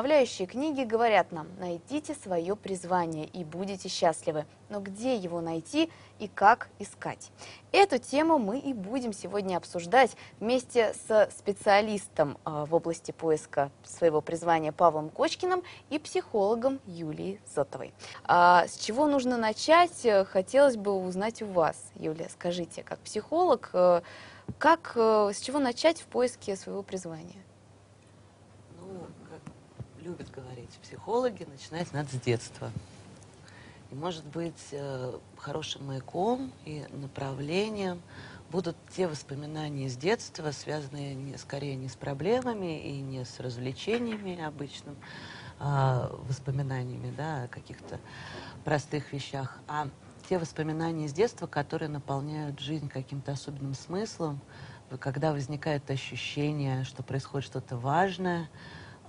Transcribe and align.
Вдохновляющие 0.00 0.46
книги 0.46 0.82
говорят 0.82 1.30
нам, 1.30 1.46
найдите 1.58 2.14
свое 2.14 2.56
призвание 2.56 3.26
и 3.26 3.44
будете 3.44 3.90
счастливы. 3.90 4.46
Но 4.70 4.80
где 4.80 5.14
его 5.14 5.42
найти 5.42 5.90
и 6.18 6.26
как 6.26 6.68
искать? 6.78 7.30
Эту 7.70 7.98
тему 7.98 8.38
мы 8.38 8.58
и 8.60 8.72
будем 8.72 9.12
сегодня 9.12 9.58
обсуждать 9.58 10.12
вместе 10.38 10.94
с 11.06 11.28
специалистом 11.36 12.38
а, 12.44 12.64
в 12.64 12.74
области 12.74 13.10
поиска 13.10 13.70
своего 13.84 14.22
призвания 14.22 14.72
Павлом 14.72 15.10
Кочкиным 15.10 15.62
и 15.90 15.98
психологом 15.98 16.80
Юлией 16.86 17.38
Зотовой. 17.54 17.92
А 18.24 18.66
с 18.68 18.78
чего 18.78 19.06
нужно 19.06 19.36
начать, 19.36 20.06
хотелось 20.28 20.76
бы 20.76 20.92
узнать 20.92 21.42
у 21.42 21.46
вас, 21.46 21.76
Юлия. 21.94 22.30
Скажите, 22.30 22.82
как 22.82 23.00
психолог, 23.00 23.68
э, 23.74 24.00
как, 24.56 24.92
э, 24.94 25.32
с 25.34 25.40
чего 25.40 25.58
начать 25.58 26.00
в 26.00 26.06
поиске 26.06 26.56
своего 26.56 26.82
призвания? 26.82 27.42
Любят 30.10 30.30
говорить 30.32 30.70
психологи, 30.82 31.44
начинать 31.44 31.92
надо 31.92 32.08
с 32.08 32.20
детства. 32.20 32.72
И, 33.92 33.94
может 33.94 34.24
быть, 34.24 34.68
э, 34.72 35.18
хорошим 35.36 35.86
маяком 35.86 36.52
и 36.64 36.84
направлением 36.90 38.02
будут 38.50 38.76
те 38.96 39.06
воспоминания 39.06 39.86
из 39.86 39.96
детства, 39.96 40.50
связанные 40.50 41.14
не, 41.14 41.38
скорее 41.38 41.76
не 41.76 41.88
с 41.88 41.94
проблемами 41.94 42.80
и 42.88 43.00
не 43.00 43.24
с 43.24 43.38
развлечениями 43.38 44.42
обычным, 44.42 44.96
а 45.60 46.10
воспоминаниями 46.28 47.14
да, 47.16 47.44
о 47.44 47.48
каких-то 47.48 48.00
простых 48.64 49.12
вещах, 49.12 49.58
а 49.68 49.86
те 50.28 50.38
воспоминания 50.38 51.06
из 51.06 51.12
детства, 51.12 51.46
которые 51.46 51.88
наполняют 51.88 52.58
жизнь 52.58 52.88
каким-то 52.88 53.32
особенным 53.32 53.74
смыслом, 53.74 54.40
когда 54.98 55.32
возникает 55.32 55.88
ощущение, 55.88 56.82
что 56.82 57.04
происходит 57.04 57.46
что-то 57.46 57.76
важное, 57.76 58.48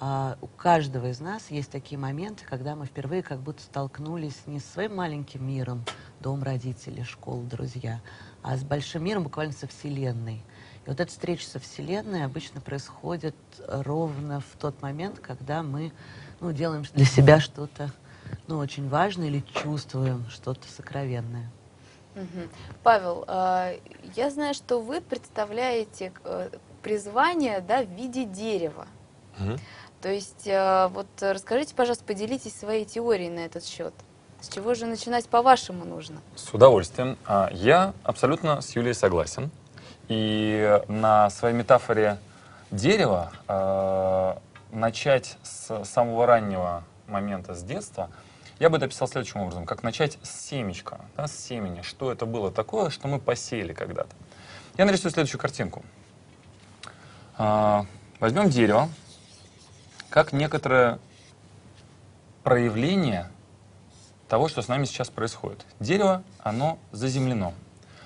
а, 0.04 0.36
у 0.42 0.48
каждого 0.48 1.12
из 1.12 1.20
нас 1.20 1.52
есть 1.52 1.70
такие 1.70 2.00
моменты, 2.00 2.44
когда 2.44 2.76
мы 2.76 2.88
впервые 2.88 3.22
как 3.22 3.40
будто 3.40 3.62
столкнулись 3.62 4.48
не 4.48 4.60
с 4.60 4.66
своим 4.66 4.96
маленьким 4.96 5.48
миром, 5.48 5.86
дом 6.20 6.42
родителей, 6.42 7.04
школа, 7.04 7.44
друзья, 7.44 8.02
а 8.42 8.58
с 8.58 8.64
большим 8.64 9.04
миром, 9.04 9.22
буквально 9.22 9.54
со 9.54 9.68
Вселенной. 9.68 10.44
И 10.86 10.90
вот 10.90 11.00
эта 11.00 11.12
встреча 11.12 11.46
со 11.46 11.60
Вселенной 11.60 12.26
обычно 12.26 12.62
происходит 12.62 13.36
ровно 13.68 14.40
в 14.40 14.58
тот 14.60 14.82
момент, 14.82 15.20
когда 15.20 15.62
мы 15.62 15.94
ну, 16.40 16.52
делаем 16.52 16.84
для 16.96 17.06
себя 17.06 17.40
что-то 17.40 17.92
ну, 18.48 18.58
очень 18.58 18.90
важное 18.90 19.28
или 19.28 19.44
чувствуем 19.54 20.26
что-то 20.32 20.68
сокровенное. 20.68 21.52
Угу. 22.16 22.50
Павел, 22.82 23.24
э, 23.28 23.78
я 24.16 24.32
знаю, 24.32 24.56
что 24.56 24.82
вы 24.82 25.00
представляете 25.00 26.12
э, 26.24 26.50
призвание 26.82 27.62
да, 27.62 27.84
в 27.84 27.90
виде 27.90 28.26
дерева. 28.26 28.88
Угу. 29.40 29.60
То 30.02 30.10
есть, 30.10 30.48
э, 30.48 30.88
вот 30.92 31.08
расскажите, 31.20 31.76
пожалуйста, 31.76 32.04
поделитесь 32.06 32.58
своей 32.58 32.86
теорией 32.86 33.30
на 33.30 33.40
этот 33.40 33.64
счет. 33.66 33.94
С 34.42 34.50
чего 34.50 34.74
же 34.74 34.88
начинать, 34.88 35.30
по-вашему, 35.30 35.86
нужно? 35.86 36.20
С 36.36 36.52
удовольствием. 36.52 37.18
А, 37.26 37.50
я 37.54 37.94
абсолютно 38.04 38.62
с 38.62 38.76
Юлией 38.76 38.96
согласен. 38.96 39.52
И 40.08 40.82
на 40.88 41.30
своей 41.30 41.56
метафоре 41.56 42.18
дерева 42.72 43.32
э, 43.48 44.36
начать 44.72 45.38
с 45.44 45.86
самого 45.86 46.26
раннего 46.26 46.84
момента, 47.08 47.54
с 47.54 47.62
детства, 47.62 48.10
я 48.60 48.70
бы 48.70 48.78
это 48.78 48.88
описал 48.88 49.08
следующим 49.08 49.42
образом, 49.42 49.66
как 49.66 49.84
начать 49.84 50.17
с 50.23 50.48
семечка, 50.48 51.02
да, 51.16 51.28
с 51.28 51.38
семени, 51.38 51.82
что 51.82 52.11
это 52.11 52.26
было 52.26 52.52
такое, 52.52 52.90
что 52.90 53.08
мы 53.08 53.20
посеяли 53.20 53.73
когда-то. 53.73 54.16
Я 54.78 54.86
нарисую 54.86 55.11
следующую 55.11 55.40
картинку. 55.40 55.84
Э, 57.38 57.84
возьмем 58.20 58.50
дерево, 58.50 58.90
как 60.11 60.33
некоторое 60.33 60.99
проявление 62.44 63.30
того, 64.27 64.49
что 64.49 64.61
с 64.61 64.67
нами 64.67 64.83
сейчас 64.83 65.10
происходит. 65.10 65.66
Дерево, 65.80 66.22
оно 66.39 66.77
заземлено, 66.92 67.54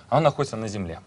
оно 0.07 0.21
находится 0.21 0.55
на 0.55 0.67
земле. 0.67 1.01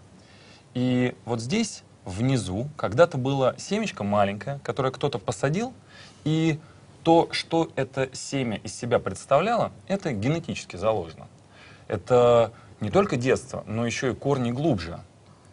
И 0.74 1.16
вот 1.24 1.40
здесь, 1.40 1.84
внизу, 2.04 2.68
когда-то 2.76 3.16
было 3.16 3.54
семечко 3.58 4.02
маленькое, 4.02 4.58
которое 4.64 4.90
кто-то 4.90 5.18
посадил, 5.18 5.72
и 6.24 6.58
то, 7.04 7.28
что 7.30 7.70
это 7.76 8.10
семя 8.12 8.56
из 8.56 8.74
себя 8.74 8.98
представляло, 8.98 9.70
это 9.86 10.12
генетически 10.12 10.76
заложено. 10.76 11.28
Это 11.86 12.52
не 12.80 12.90
только 12.90 13.16
детство, 13.16 13.62
но 13.66 13.86
еще 13.86 14.10
и 14.10 14.14
корни 14.14 14.50
глубже. 14.50 15.00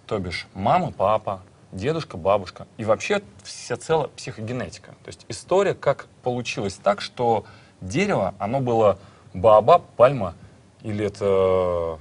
То 0.07 0.17
бишь 0.17 0.47
мама, 0.56 0.91
папа, 0.91 1.41
дедушка, 1.71 2.17
бабушка. 2.17 2.67
И 2.77 2.85
вообще 2.85 3.21
вся 3.43 3.77
целая 3.77 4.07
психогенетика. 4.07 4.91
То 5.03 5.07
есть 5.07 5.25
история, 5.29 5.73
как 5.73 6.07
получилось 6.23 6.79
так, 6.81 7.01
что 7.01 7.45
дерево, 7.81 8.33
оно 8.39 8.59
было 8.61 8.97
баобаб, 9.33 9.85
пальма, 9.95 10.35
или 10.81 11.05
это... 11.05 11.99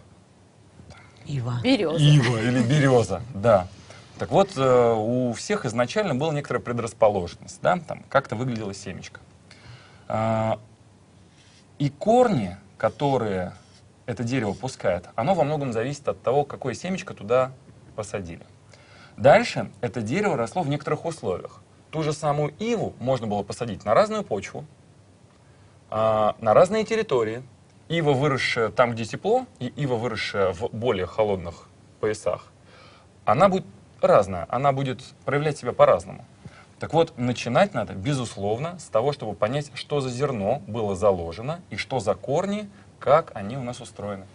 Ива. 1.27 1.61
Береза. 1.63 1.97
Ива 1.99 2.39
или 2.39 2.63
береза, 2.63 3.23
да. 3.35 3.67
Так 4.19 4.31
вот, 4.31 4.53
э, 4.57 4.95
у 4.97 5.33
всех 5.33 5.65
изначально 5.65 6.15
была 6.15 6.33
некоторая 6.33 6.63
предрасположенность, 6.63 7.61
да, 7.63 7.79
там 7.79 8.03
как-то 8.09 8.37
выглядела 8.37 8.75
семечко. 8.75 9.21
А, 10.07 10.61
и 11.79 11.89
корни, 11.89 12.57
которые 12.77 13.55
это 14.07 14.23
дерево 14.23 14.53
пускает, 14.53 15.09
оно 15.17 15.35
во 15.35 15.45
многом 15.45 15.73
зависит 15.73 16.07
от 16.07 16.23
того, 16.23 16.45
какое 16.45 16.75
семечко 16.75 17.15
туда 17.15 17.53
посадили. 17.97 18.45
Дальше 19.17 19.71
это 19.81 20.03
дерево 20.03 20.37
росло 20.37 20.63
в 20.63 20.69
некоторых 20.69 21.05
условиях. 21.05 21.61
Ту 21.91 22.03
же 22.03 22.13
самую 22.13 22.53
иву 22.59 22.95
можно 22.99 23.27
было 23.27 23.43
посадить 23.43 23.85
на 23.85 23.95
разную 23.95 24.25
почву, 24.25 24.65
а, 25.91 26.35
на 26.41 26.55
разные 26.55 26.85
территории. 26.85 27.43
Ива, 27.89 28.13
выросшая 28.13 28.71
там, 28.71 28.93
где 28.93 29.05
тепло, 29.05 29.47
и 29.61 29.67
ива, 29.67 29.95
выросшая 29.95 30.53
в 30.53 30.71
более 30.73 31.07
холодных 31.07 31.69
поясах, 32.01 32.47
она 33.25 33.49
будет 33.49 33.67
разная, 34.01 34.47
она 34.49 34.73
будет 34.73 35.03
проявлять 35.25 35.59
себя 35.59 35.73
по-разному. 35.73 36.25
Так 36.81 36.93
вот, 36.93 37.17
начинать 37.17 37.75
надо, 37.75 37.93
безусловно, 37.93 38.79
с 38.79 38.85
того, 38.85 39.13
чтобы 39.13 39.35
понять, 39.35 39.71
что 39.75 40.01
за 40.01 40.11
зерно 40.11 40.63
было 40.67 40.97
заложено 40.97 41.61
и 41.71 41.77
что 41.77 42.01
за 42.01 42.15
корни, 42.15 42.69
как 42.99 43.31
они 43.35 43.57
у 43.57 43.63
нас 43.63 43.81
устроены. 43.81 44.27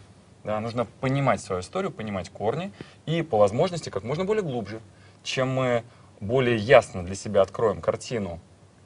Да, 0.49 0.59
нужно 0.59 0.85
понимать 0.85 1.41
свою 1.41 1.61
историю, 1.61 1.91
понимать 1.91 2.31
корни 2.31 2.71
и 3.05 3.21
по 3.21 3.37
возможности 3.37 3.91
как 3.91 4.01
можно 4.01 4.25
более 4.25 4.41
глубже. 4.41 4.81
Чем 5.21 5.49
мы 5.49 5.83
более 6.21 6.57
ясно 6.57 7.05
для 7.05 7.13
себя 7.13 7.43
откроем 7.43 7.81
картину 7.81 8.39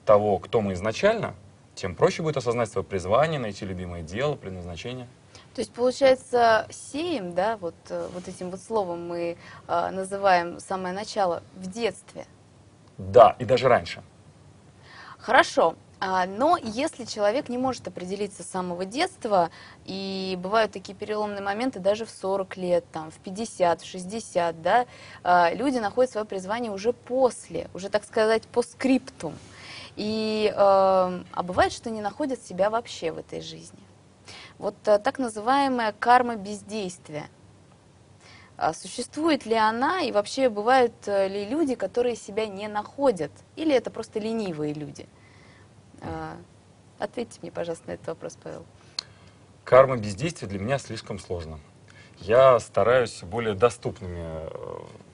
того, 0.06 0.40
кто 0.40 0.60
мы 0.60 0.74
изначально, 0.74 1.36
тем 1.74 1.96
проще 1.96 2.22
будет 2.22 2.36
осознать 2.36 2.70
свое 2.70 2.84
призвание, 2.84 3.40
найти 3.40 3.64
любимое 3.64 4.02
дело, 4.02 4.36
предназначение. 4.36 5.08
То 5.56 5.62
есть, 5.62 5.72
получается, 5.72 6.68
сеем, 6.70 7.34
да, 7.34 7.56
вот, 7.56 7.76
э, 7.88 8.10
вот 8.14 8.28
этим 8.28 8.50
вот 8.50 8.60
словом 8.60 9.08
мы 9.08 9.38
э, 9.70 9.90
называем 9.92 10.60
самое 10.60 10.94
начало 10.94 11.44
в 11.56 11.68
детстве. 11.68 12.26
Да, 12.98 13.38
и 13.40 13.46
даже 13.46 13.70
раньше. 13.70 14.04
Хорошо. 15.18 15.78
А, 16.06 16.26
но 16.26 16.58
если 16.62 17.06
человек 17.06 17.48
не 17.48 17.58
может 17.58 17.88
определиться 17.88 18.44
с 18.44 18.48
самого 18.48 18.84
детства, 18.84 19.50
и 19.86 20.38
бывают 20.38 20.74
такие 20.74 20.94
переломные 20.94 21.40
моменты 21.40 21.80
даже 21.80 22.04
в 22.04 22.10
40 22.10 22.58
лет, 22.58 22.84
там, 22.92 23.10
в 23.10 23.20
50, 23.20 23.82
в 23.82 23.86
60, 23.86 24.62
да, 24.62 24.86
а, 25.24 25.54
люди 25.54 25.78
находят 25.78 26.12
свое 26.12 26.26
призвание 26.26 26.74
уже 26.74 26.92
после, 26.92 27.70
уже, 27.74 27.88
так 27.88 28.04
сказать, 28.04 28.44
по 28.48 28.64
скриптум. 28.64 29.34
И, 29.96 30.54
а, 30.54 31.24
а 31.32 31.42
бывает, 31.42 31.72
что 31.72 31.90
не 31.90 32.02
находят 32.02 32.42
себя 32.42 32.70
вообще 32.70 33.14
в 33.14 33.20
этой 33.20 33.40
жизни. 33.40 33.80
Вот 34.58 34.76
так 34.84 35.20
называемая 35.20 35.94
карма 35.98 36.36
бездействия. 36.36 37.30
Существует 38.74 39.46
ли 39.46 39.56
она 39.56 40.02
и 40.02 40.12
вообще 40.12 40.50
бывают 40.50 40.94
э, 41.08 41.28
ли 41.28 41.46
люди, 41.46 41.76
которые 41.76 42.16
себя 42.16 42.46
не 42.46 42.68
находят? 42.68 43.32
Или 43.56 43.74
это 43.74 43.90
просто 43.90 44.20
ленивые 44.20 44.74
люди? 44.74 45.08
А, 46.04 46.38
ответьте 47.00 47.40
мне, 47.42 47.52
пожалуйста, 47.52 47.88
на 47.88 47.92
этот 47.94 48.08
вопрос, 48.08 48.38
Павел. 48.42 48.66
Карма 49.64 49.98
бездействия 49.98 50.48
для 50.48 50.60
меня 50.60 50.78
слишком 50.78 51.20
сложно. 51.20 51.60
Я 52.20 52.60
стараюсь 52.60 53.24
более 53.24 53.54
доступными 53.54 54.48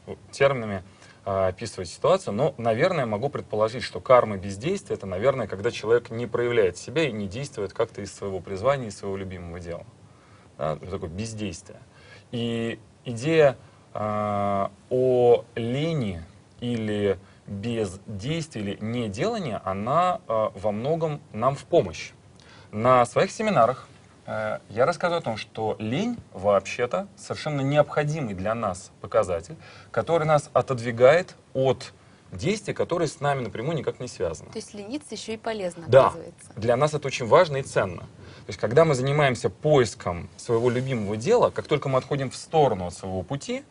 э, 0.07 0.15
терминами 0.31 0.83
а, 1.25 1.47
описывать 1.47 1.89
ситуацию, 1.89 2.33
но, 2.33 2.55
наверное, 2.57 3.05
могу 3.05 3.29
предположить, 3.29 3.83
что 3.83 3.99
карма 3.99 4.37
бездействия— 4.37 4.95
это, 4.97 5.05
наверное, 5.05 5.47
когда 5.47 5.69
человек 5.71 6.09
не 6.09 6.27
проявляет 6.27 6.77
себя 6.77 7.07
и 7.07 7.11
не 7.11 7.27
действует 7.27 7.73
как-то 7.73 8.01
из 8.01 8.13
своего 8.13 8.39
призвания, 8.39 8.87
из 8.87 8.97
своего 8.97 9.17
любимого 9.17 9.59
дела. 9.59 9.85
Да, 10.57 10.75
такое 10.75 11.09
бездействие. 11.09 11.79
И 12.31 12.79
идея 13.05 13.57
э, 13.93 14.67
о 14.89 15.45
лени 15.55 16.23
или 16.59 17.17
бездействия 17.49 18.61
или 18.61 18.77
неделания, 18.79 19.61
она 19.65 20.21
э, 20.27 20.49
во 20.55 20.71
многом 20.71 21.19
нам 21.33 21.55
в 21.55 21.65
помощь. 21.65 22.11
На 22.71 23.05
своих 23.05 23.31
семинарах 23.31 23.87
э, 24.27 24.59
я 24.69 24.85
рассказываю 24.85 25.19
о 25.19 25.23
том, 25.23 25.37
что 25.37 25.75
лень 25.79 26.17
вообще-то 26.33 27.07
совершенно 27.17 27.61
необходимый 27.61 28.35
для 28.35 28.53
нас 28.53 28.91
показатель, 29.01 29.55
который 29.91 30.25
нас 30.25 30.49
отодвигает 30.53 31.35
от 31.53 31.91
действий, 32.31 32.75
которые 32.75 33.07
с 33.07 33.19
нами 33.19 33.41
напрямую 33.41 33.75
никак 33.75 33.99
не 33.99 34.07
связаны. 34.07 34.51
То 34.51 34.59
есть 34.59 34.73
лениться 34.75 35.15
еще 35.15 35.33
и 35.33 35.37
полезно, 35.37 35.85
Да, 35.87 36.07
оказывается. 36.07 36.51
для 36.55 36.77
нас 36.77 36.93
это 36.93 37.07
очень 37.07 37.25
важно 37.25 37.57
и 37.57 37.63
ценно. 37.63 38.01
То 38.01 38.51
есть, 38.51 38.59
когда 38.59 38.85
мы 38.85 38.93
занимаемся 38.93 39.49
поиском 39.49 40.29
своего 40.37 40.69
любимого 40.69 41.17
дела, 41.17 41.49
как 41.49 41.65
только 41.67 41.89
мы 41.89 41.97
отходим 41.97 42.29
в 42.29 42.35
сторону 42.35 42.85
от 42.87 42.93
своего 42.93 43.23
пути, 43.23 43.63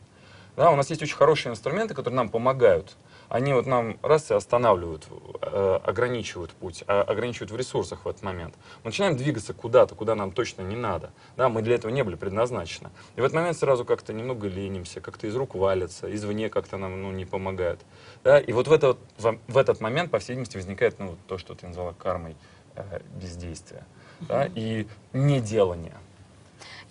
да, 0.56 0.72
у 0.72 0.76
нас 0.76 0.90
есть 0.90 1.02
очень 1.02 1.16
хорошие 1.16 1.52
инструменты, 1.52 1.94
которые 1.94 2.16
нам 2.16 2.28
помогают. 2.28 2.96
Они 3.28 3.52
вот 3.52 3.66
нам 3.66 3.98
раз 4.02 4.30
и 4.30 4.34
останавливают, 4.34 5.06
э, 5.42 5.80
ограничивают 5.84 6.52
путь, 6.52 6.82
а- 6.86 7.02
ограничивают 7.02 7.50
в 7.50 7.56
ресурсах 7.56 8.04
в 8.04 8.08
этот 8.08 8.22
момент. 8.22 8.54
Мы 8.84 8.90
начинаем 8.90 9.16
двигаться 9.16 9.52
куда-то, 9.52 9.94
куда 9.94 10.14
нам 10.14 10.32
точно 10.32 10.62
не 10.62 10.76
надо. 10.76 11.10
Да, 11.36 11.48
мы 11.48 11.62
для 11.62 11.74
этого 11.74 11.90
не 11.90 12.02
были 12.02 12.16
предназначены. 12.16 12.90
И 13.16 13.20
в 13.20 13.24
этот 13.24 13.34
момент 13.34 13.56
сразу 13.56 13.84
как-то 13.84 14.12
немного 14.12 14.48
ленимся, 14.48 15.00
как-то 15.00 15.26
из 15.26 15.36
рук 15.36 15.54
валится, 15.54 16.14
извне 16.14 16.48
как-то 16.48 16.78
нам 16.78 17.02
ну, 17.02 17.12
не 17.12 17.26
помогает. 17.26 17.80
Да? 18.24 18.38
И 18.38 18.52
вот 18.52 18.68
в, 18.68 18.72
это, 18.72 18.96
в, 19.18 19.58
этот 19.58 19.80
момент, 19.80 20.10
по 20.10 20.18
всей 20.18 20.32
видимости, 20.32 20.56
возникает 20.56 20.98
ну, 20.98 21.16
то, 21.26 21.36
что 21.36 21.54
ты 21.54 21.66
назвала 21.66 21.92
кармой 21.92 22.34
э, 22.76 23.00
бездействия 23.20 23.84
да? 24.20 24.48
и 24.54 24.86
неделания. 25.12 25.98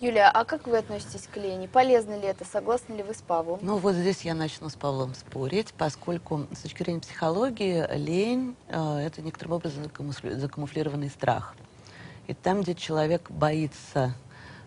Юлия, 0.00 0.30
а 0.32 0.44
как 0.44 0.68
вы 0.68 0.78
относитесь 0.78 1.26
к 1.26 1.36
лени? 1.36 1.66
Полезно 1.66 2.16
ли 2.16 2.28
это? 2.28 2.44
Согласны 2.44 2.94
ли 2.94 3.02
вы 3.02 3.14
с 3.14 3.20
Павлом? 3.20 3.58
Ну 3.62 3.78
вот 3.78 3.96
здесь 3.96 4.20
я 4.20 4.32
начну 4.34 4.68
с 4.68 4.76
Павлом 4.76 5.12
спорить, 5.14 5.74
поскольку 5.76 6.46
с 6.52 6.60
точки 6.60 6.84
зрения 6.84 7.00
психологии 7.00 7.84
лень 7.96 8.54
э, 8.68 8.98
это 8.98 9.22
некоторым 9.22 9.54
образом 9.54 9.82
закамуфли- 9.82 10.36
закамуфлированный 10.36 11.10
страх. 11.10 11.56
И 12.28 12.34
там, 12.34 12.60
где 12.60 12.76
человек 12.76 13.28
боится 13.28 14.14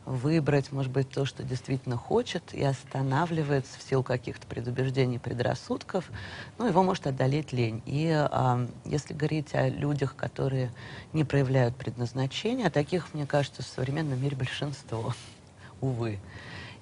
выбрать, 0.05 0.71
может 0.71 0.91
быть, 0.91 1.09
то, 1.09 1.25
что 1.25 1.43
действительно 1.43 1.95
хочет, 1.95 2.53
и 2.53 2.63
останавливается 2.63 3.77
в 3.77 3.83
силу 3.83 4.03
каких-то 4.03 4.47
предубеждений, 4.47 5.19
предрассудков, 5.19 6.09
ну, 6.57 6.67
его 6.67 6.83
может 6.83 7.07
одолеть 7.07 7.53
лень. 7.53 7.83
И 7.85 8.09
а, 8.11 8.67
если 8.85 9.13
говорить 9.13 9.53
о 9.53 9.69
людях, 9.69 10.15
которые 10.15 10.71
не 11.13 11.23
проявляют 11.23 11.75
предназначения, 11.75 12.67
а 12.67 12.71
таких, 12.71 13.13
мне 13.13 13.25
кажется, 13.25 13.61
в 13.61 13.67
современном 13.67 14.21
мире 14.21 14.35
большинство, 14.35 15.13
увы. 15.81 16.19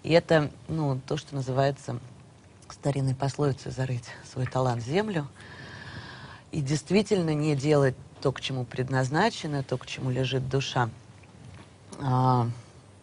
И 0.04 0.12
это, 0.14 0.50
ну, 0.70 1.00
то, 1.06 1.18
что 1.18 1.36
называется 1.36 2.00
старинной 2.70 3.16
пословицей 3.16 3.72
«зарыть 3.72 4.06
свой 4.32 4.46
талант 4.46 4.84
в 4.84 4.86
землю», 4.86 5.28
и 6.52 6.62
действительно 6.62 7.34
не 7.34 7.56
делать 7.56 7.96
то, 8.22 8.32
к 8.32 8.42
чему 8.42 8.64
предназначено, 8.64 9.62
то, 9.62 9.78
к 9.78 9.86
чему 9.86 10.10
лежит 10.10 10.50
душа. 10.50 10.90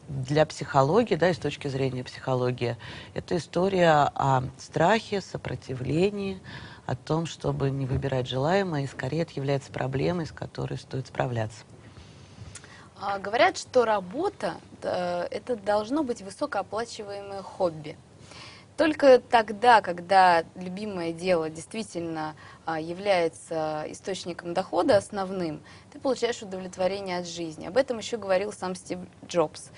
Для 0.08 0.46
психологии, 0.46 1.16
да, 1.16 1.30
и 1.30 1.34
с 1.34 1.38
точки 1.38 1.66
зрения 1.68 2.04
психологии, 2.04 2.76
это 3.14 3.36
история 3.36 4.10
о 4.14 4.44
страхе, 4.56 5.20
сопротивлении, 5.20 6.40
о 6.86 6.94
том, 6.94 7.26
чтобы 7.26 7.70
не 7.70 7.86
выбирать 7.86 8.28
желаемое, 8.28 8.84
и 8.84 8.86
скорее 8.86 9.22
это 9.22 9.32
является 9.34 9.72
проблемой, 9.72 10.26
с 10.26 10.32
которой 10.32 10.78
стоит 10.78 11.08
справляться. 11.08 11.64
А, 13.00 13.18
Говорят, 13.18 13.58
что 13.58 13.84
работа 13.84 14.54
это 14.80 15.56
должно 15.56 16.04
быть 16.04 16.22
высокооплачиваемое 16.22 17.42
хобби. 17.42 17.96
Только 18.76 19.20
тогда, 19.20 19.80
когда 19.80 20.44
любимое 20.54 21.12
дело 21.12 21.48
действительно 21.48 22.36
а, 22.66 22.78
является 22.78 23.84
источником 23.88 24.52
дохода 24.52 24.98
основным, 24.98 25.62
ты 25.92 25.98
получаешь 25.98 26.42
удовлетворение 26.42 27.18
от 27.18 27.26
жизни. 27.26 27.66
Об 27.66 27.78
этом 27.78 27.96
еще 27.96 28.18
говорил 28.18 28.52
сам 28.52 28.74
Стив 28.74 28.98
Джобс. 29.26 29.70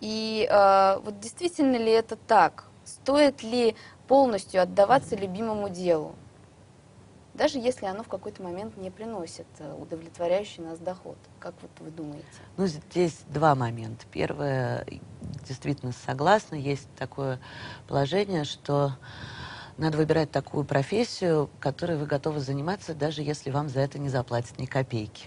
И 0.00 0.46
э, 0.48 1.00
вот 1.02 1.18
действительно 1.18 1.76
ли 1.76 1.90
это 1.90 2.14
так? 2.14 2.64
Стоит 2.84 3.42
ли 3.42 3.74
полностью 4.06 4.62
отдаваться 4.62 5.16
любимому 5.16 5.68
делу? 5.68 6.14
Даже 7.34 7.58
если 7.58 7.86
оно 7.86 8.04
в 8.04 8.08
какой-то 8.08 8.42
момент 8.44 8.76
не 8.76 8.90
приносит 8.90 9.46
э, 9.58 9.74
удовлетворяющий 9.74 10.62
нас 10.62 10.78
доход. 10.78 11.16
Как 11.40 11.54
вот 11.62 11.70
вы 11.80 11.90
думаете? 11.90 12.24
Ну, 12.56 12.66
здесь 12.68 13.22
два 13.28 13.56
момента. 13.56 14.06
Первое, 14.12 14.86
действительно 15.46 15.90
согласна, 16.06 16.54
есть 16.54 16.88
такое 16.96 17.40
положение, 17.88 18.44
что 18.44 18.92
надо 19.76 19.98
выбирать 19.98 20.30
такую 20.30 20.64
профессию, 20.64 21.50
которой 21.58 21.96
вы 21.96 22.06
готовы 22.06 22.38
заниматься, 22.38 22.94
даже 22.94 23.22
если 23.22 23.50
вам 23.50 23.68
за 23.68 23.80
это 23.80 23.98
не 23.98 24.08
заплатят 24.08 24.56
ни 24.60 24.66
копейки. 24.66 25.26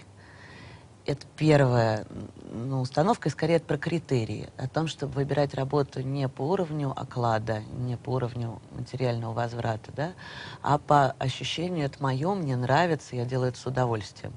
Это 1.08 1.26
первая 1.38 2.04
ну, 2.52 2.82
установка, 2.82 3.30
и 3.30 3.32
скорее 3.32 3.54
это 3.54 3.64
про 3.64 3.78
критерии. 3.78 4.50
О 4.58 4.68
том, 4.68 4.88
чтобы 4.88 5.14
выбирать 5.14 5.54
работу 5.54 6.02
не 6.02 6.28
по 6.28 6.42
уровню 6.42 6.92
оклада, 6.94 7.62
не 7.78 7.96
по 7.96 8.10
уровню 8.10 8.60
материального 8.72 9.32
возврата, 9.32 9.90
да, 9.96 10.12
а 10.60 10.76
по 10.76 11.12
ощущению, 11.12 11.86
это 11.86 12.02
мое, 12.02 12.34
мне 12.34 12.56
нравится, 12.56 13.16
я 13.16 13.24
делаю 13.24 13.48
это 13.48 13.58
с 13.58 13.64
удовольствием. 13.64 14.34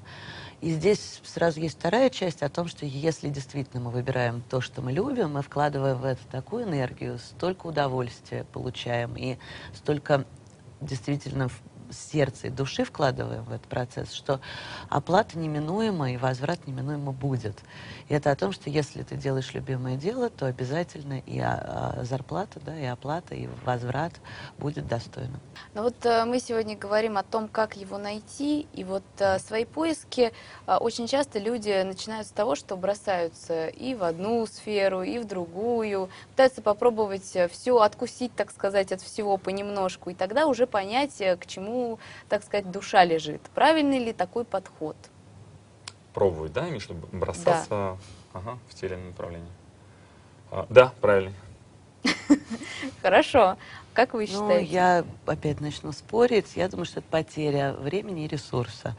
И 0.62 0.72
здесь 0.72 1.20
сразу 1.24 1.60
есть 1.60 1.78
вторая 1.78 2.08
часть 2.08 2.42
о 2.42 2.48
том, 2.48 2.68
что 2.68 2.86
если 2.86 3.28
действительно 3.28 3.82
мы 3.82 3.90
выбираем 3.90 4.42
то, 4.48 4.62
что 4.62 4.80
мы 4.80 4.92
любим, 4.92 5.34
мы 5.34 5.42
вкладываем 5.42 5.98
в 5.98 6.06
это 6.06 6.26
такую 6.30 6.64
энергию, 6.64 7.18
столько 7.18 7.66
удовольствия 7.66 8.44
получаем 8.50 9.14
и 9.14 9.36
столько 9.74 10.24
действительно 10.80 11.50
сердца 11.92 12.48
и 12.48 12.50
души 12.50 12.84
вкладываем 12.84 13.44
в 13.44 13.52
этот 13.52 13.66
процесс, 13.68 14.12
что 14.12 14.40
оплата 14.88 15.38
неминуема 15.38 16.12
и 16.12 16.16
возврат 16.16 16.66
неминуемо 16.66 17.12
будет. 17.12 17.60
И 18.08 18.14
это 18.14 18.30
о 18.30 18.36
том, 18.36 18.52
что 18.52 18.70
если 18.70 19.02
ты 19.02 19.16
делаешь 19.16 19.52
любимое 19.54 19.96
дело, 19.96 20.30
то 20.30 20.46
обязательно 20.46 21.20
и 21.20 21.38
а, 21.38 21.94
а, 21.98 22.04
зарплата, 22.04 22.60
да, 22.64 22.78
и 22.78 22.84
оплата, 22.84 23.34
и 23.34 23.48
возврат 23.64 24.12
будет 24.58 24.86
достойным. 24.86 25.40
Но 25.74 25.82
вот 25.82 26.04
э, 26.04 26.24
мы 26.24 26.38
сегодня 26.40 26.76
говорим 26.76 27.16
о 27.16 27.22
том, 27.22 27.48
как 27.48 27.76
его 27.76 27.98
найти, 27.98 28.66
и 28.72 28.84
вот 28.84 29.02
э, 29.18 29.38
свои 29.38 29.64
поиски 29.64 30.32
э, 30.66 30.76
очень 30.76 31.06
часто 31.06 31.38
люди 31.38 31.82
начинают 31.82 32.26
с 32.26 32.30
того, 32.30 32.54
что 32.54 32.76
бросаются 32.76 33.68
и 33.68 33.94
в 33.94 34.04
одну 34.04 34.46
сферу, 34.46 35.02
и 35.02 35.18
в 35.18 35.26
другую, 35.26 36.10
пытаются 36.30 36.62
попробовать 36.62 37.36
все 37.50 37.78
откусить, 37.78 38.34
так 38.34 38.50
сказать, 38.50 38.92
от 38.92 39.00
всего 39.00 39.36
понемножку, 39.36 40.10
и 40.10 40.14
тогда 40.14 40.46
уже 40.46 40.66
понять, 40.66 41.16
к 41.16 41.46
чему, 41.46 41.81
так 42.28 42.42
сказать, 42.44 42.70
душа 42.70 43.04
лежит. 43.04 43.40
Правильный 43.54 43.98
ли 43.98 44.12
такой 44.12 44.44
подход? 44.44 44.96
Пробовать, 46.14 46.52
да, 46.52 46.68
Миша, 46.68 46.94
бросаться 47.12 47.96
ага, 48.32 48.58
в 48.68 48.74
те 48.74 48.86
или 48.86 48.94
иные 48.94 49.08
направления? 49.08 49.50
А, 50.50 50.66
да, 50.68 50.92
правильно. 51.00 51.32
Хорошо. 53.02 53.56
Как 53.94 54.14
вы 54.14 54.22
Ну, 54.22 54.26
считаете? 54.26 54.72
я 54.72 55.04
опять 55.26 55.60
начну 55.60 55.92
спорить. 55.92 56.56
Я 56.56 56.68
думаю, 56.68 56.86
что 56.86 57.00
это 57.00 57.08
потеря 57.10 57.72
времени 57.74 58.24
и 58.24 58.28
ресурса, 58.28 58.96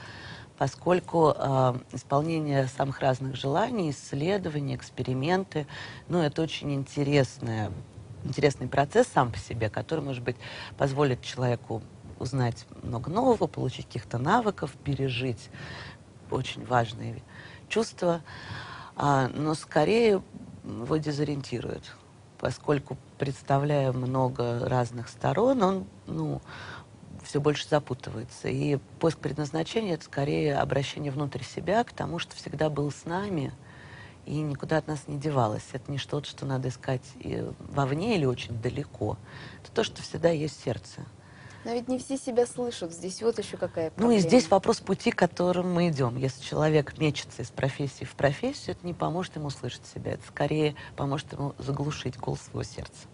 поскольку 0.58 1.34
э, 1.36 1.74
исполнение 1.94 2.68
самых 2.68 3.00
разных 3.00 3.36
желаний, 3.36 3.90
исследования, 3.92 4.76
эксперименты, 4.76 5.66
ну, 6.10 6.20
это 6.22 6.42
очень 6.44 6.74
интересное, 6.74 7.72
интересный 8.24 8.68
процесс 8.68 9.08
сам 9.14 9.32
по 9.32 9.38
себе, 9.40 9.70
который, 9.70 10.02
может 10.02 10.24
быть, 10.24 10.38
позволит 10.78 11.22
человеку 11.22 11.82
узнать 12.24 12.66
много 12.82 13.12
нового, 13.12 13.48
получить 13.48 13.86
каких-то 13.86 14.18
навыков, 14.18 14.72
пережить 14.84 15.50
очень 16.32 16.66
важные 16.66 17.22
чувства, 17.70 18.22
а, 18.96 19.28
но 19.30 19.54
скорее 19.54 20.22
его 20.64 20.98
дезориентирует, 20.98 21.94
поскольку 22.40 22.98
представляя 23.18 23.92
много 23.92 24.68
разных 24.68 25.10
сторон, 25.10 25.62
он 25.62 25.88
ну, 26.08 26.42
все 27.24 27.40
больше 27.40 27.68
запутывается. 27.68 28.48
И 28.48 28.78
поиск 29.00 29.20
предназначения— 29.20 29.94
это 29.96 30.06
скорее 30.06 30.58
обращение 30.58 31.12
внутрь 31.12 31.44
себя 31.44 31.84
к 31.84 31.92
тому, 31.92 32.20
что 32.20 32.36
всегда 32.36 32.70
был 32.70 32.92
с 32.92 33.06
нами 33.06 33.54
и 34.26 34.36
никуда 34.36 34.78
от 34.78 34.88
нас 34.88 35.08
не 35.08 35.18
девалось. 35.18 35.66
Это 35.74 35.92
не 35.92 35.98
что-то, 35.98 36.28
что 36.28 36.46
надо 36.46 36.70
искать 36.70 37.04
и 37.20 37.46
вовне 37.60 38.16
или 38.16 38.26
очень 38.26 38.60
далеко. 38.62 39.18
Это 39.62 39.72
то, 39.72 39.84
что 39.84 40.02
всегда 40.02 40.30
есть 40.30 40.60
в 40.60 40.64
сердце. 40.64 41.02
Но 41.66 41.72
ведь 41.74 41.88
не 41.88 41.98
все 41.98 42.18
себя 42.18 42.46
слышат. 42.46 42.92
Здесь 42.92 43.22
вот 43.22 43.38
еще 43.40 43.58
какая 43.58 43.86
Ну 43.92 43.96
проблема. 43.96 44.16
и 44.16 44.20
здесь 44.20 44.50
вопрос 44.50 44.80
пути, 44.82 45.12
которым 45.12 45.72
мы 45.74 45.90
идем. 45.90 46.18
Если 46.18 46.42
человек 46.44 46.98
мечется 46.98 47.42
из 47.42 47.52
профессии 47.52 48.04
в 48.04 48.16
профессию, 48.16 48.76
это 48.76 48.86
не 48.86 48.94
поможет 48.94 49.36
ему 49.38 49.50
слышать 49.50 49.86
себя. 49.86 50.14
Это 50.14 50.24
скорее 50.28 50.76
поможет 50.98 51.32
ему 51.34 51.54
заглушить 51.58 52.18
голос 52.18 52.42
своего 52.42 52.64
сердца. 52.64 53.08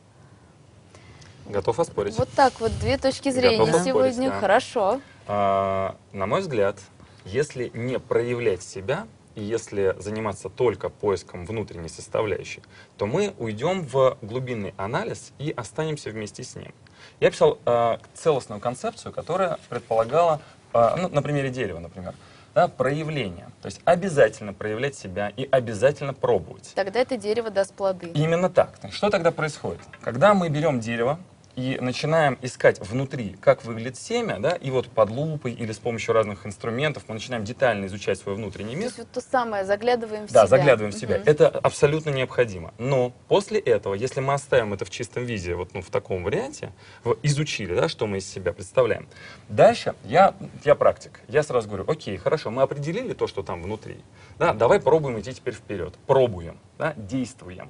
Готов 1.48 1.80
оспорить. 1.80 2.18
Вот 2.18 2.30
так 2.36 2.60
вот, 2.60 2.72
две 2.80 2.98
точки 2.98 3.30
зрения 3.32 3.66
Готов 3.66 3.84
сегодня. 3.84 4.10
поспорить, 4.10 4.32
да. 4.32 4.40
Хорошо. 4.40 5.02
А, 5.28 5.96
на 6.12 6.26
мой 6.28 6.42
взгляд, 6.42 6.80
если 7.26 7.72
не 7.74 8.00
проявлять 8.00 8.64
себя, 8.64 9.08
и 9.36 9.44
если 9.44 9.96
заниматься 10.00 10.50
только 10.50 10.90
поиском 10.90 11.46
внутренней 11.46 11.90
составляющей, 11.90 12.62
то 12.98 13.06
мы 13.06 13.34
уйдем 13.38 13.84
в 13.84 14.18
глубинный 14.22 14.74
анализ 14.78 15.32
и 15.40 15.52
останемся 15.56 16.10
вместе 16.10 16.44
с 16.44 16.56
ним. 16.56 16.74
Я 17.20 17.32
писал 17.32 17.60
э, 17.66 17.98
целостную 18.14 18.62
концепцию, 18.62 19.12
которая 19.14 19.58
предполагала, 19.70 20.42
э, 20.74 20.96
ну, 20.98 21.10
на 21.10 21.22
примере 21.22 21.50
дерева, 21.50 21.80
например, 21.80 22.14
да, 22.56 22.68
проявление. 22.68 23.48
То 23.62 23.68
есть 23.68 23.82
обязательно 23.86 24.54
проявлять 24.54 24.96
себя 24.96 25.32
и 25.36 25.48
обязательно 25.50 26.14
пробовать. 26.14 26.72
Тогда 26.76 27.00
это 27.00 27.18
дерево 27.18 27.50
даст 27.50 27.74
плоды. 27.74 28.12
Именно 28.14 28.50
так. 28.50 28.80
Что 28.92 29.10
тогда 29.10 29.32
происходит? 29.32 29.82
Когда 30.02 30.34
мы 30.34 30.50
берем 30.50 30.80
дерево, 30.80 31.20
и 31.56 31.78
начинаем 31.82 32.38
искать 32.42 32.80
внутри, 32.80 33.36
как 33.42 33.66
выглядит 33.66 33.98
семя, 33.98 34.40
да, 34.40 34.52
и 34.52 34.70
вот 34.72 34.88
под 34.88 35.10
лупой 35.10 35.52
или 35.54 35.72
с 35.72 35.78
помощью 35.80 36.14
разных 36.14 36.46
инструментов 36.46 37.04
мы 37.08 37.16
начинаем 37.16 37.44
детально 37.44 37.86
изучать 37.88 38.18
свой 38.20 38.36
внутренний 38.36 38.72
То 38.74 38.78
мир. 38.78 38.86
есть 38.88 38.98
вот 39.00 39.12
то 39.12 39.22
самое, 39.22 39.66
заглядываем 39.66 40.28
в 40.28 40.32
Да, 40.32 40.46
себя. 40.46 40.48
заглядываем 40.48 40.92
в 40.94 40.98
себя. 40.98 41.18
Мгм. 41.18 41.24
Это 41.28 41.48
абсолютно 41.50 42.12
необходимо. 42.12 42.74
Но 42.78 43.12
после 43.28 43.60
этого, 43.60 43.94
если 43.94 44.22
мы 44.22 44.34
оставим 44.34 44.74
это 44.74 44.86
в 44.86 44.90
чистом 44.90 45.26
виде, 45.26 45.56
вот 45.56 45.74
ну, 45.74 45.82
в 45.82 45.90
таком 45.90 46.24
варианте, 46.24 46.72
в- 47.04 47.18
изучили, 47.24 47.76
да, 47.76 47.90
что 47.90 48.08
мы 48.08 48.18
из 48.20 48.30
себя 48.32 48.54
представляем, 48.54 49.08
дальше 49.50 49.96
я, 50.06 50.34
я 50.64 50.76
практик. 50.76 51.20
Я 51.28 51.44
сразу 51.44 51.68
говорю, 51.68 51.86
окей, 51.88 52.16
хорошо, 52.18 52.52
мы 52.52 52.62
определили 52.62 53.14
то, 53.14 53.28
что 53.28 53.44
там 53.44 53.62
внутри. 53.62 53.98
Да, 54.38 54.54
давай 54.54 54.80
пробуем 54.80 55.20
идти 55.20 55.34
теперь 55.34 55.54
вперед. 55.56 55.96
Пробуем, 56.08 56.58
да, 56.78 56.94
действуем. 56.96 57.70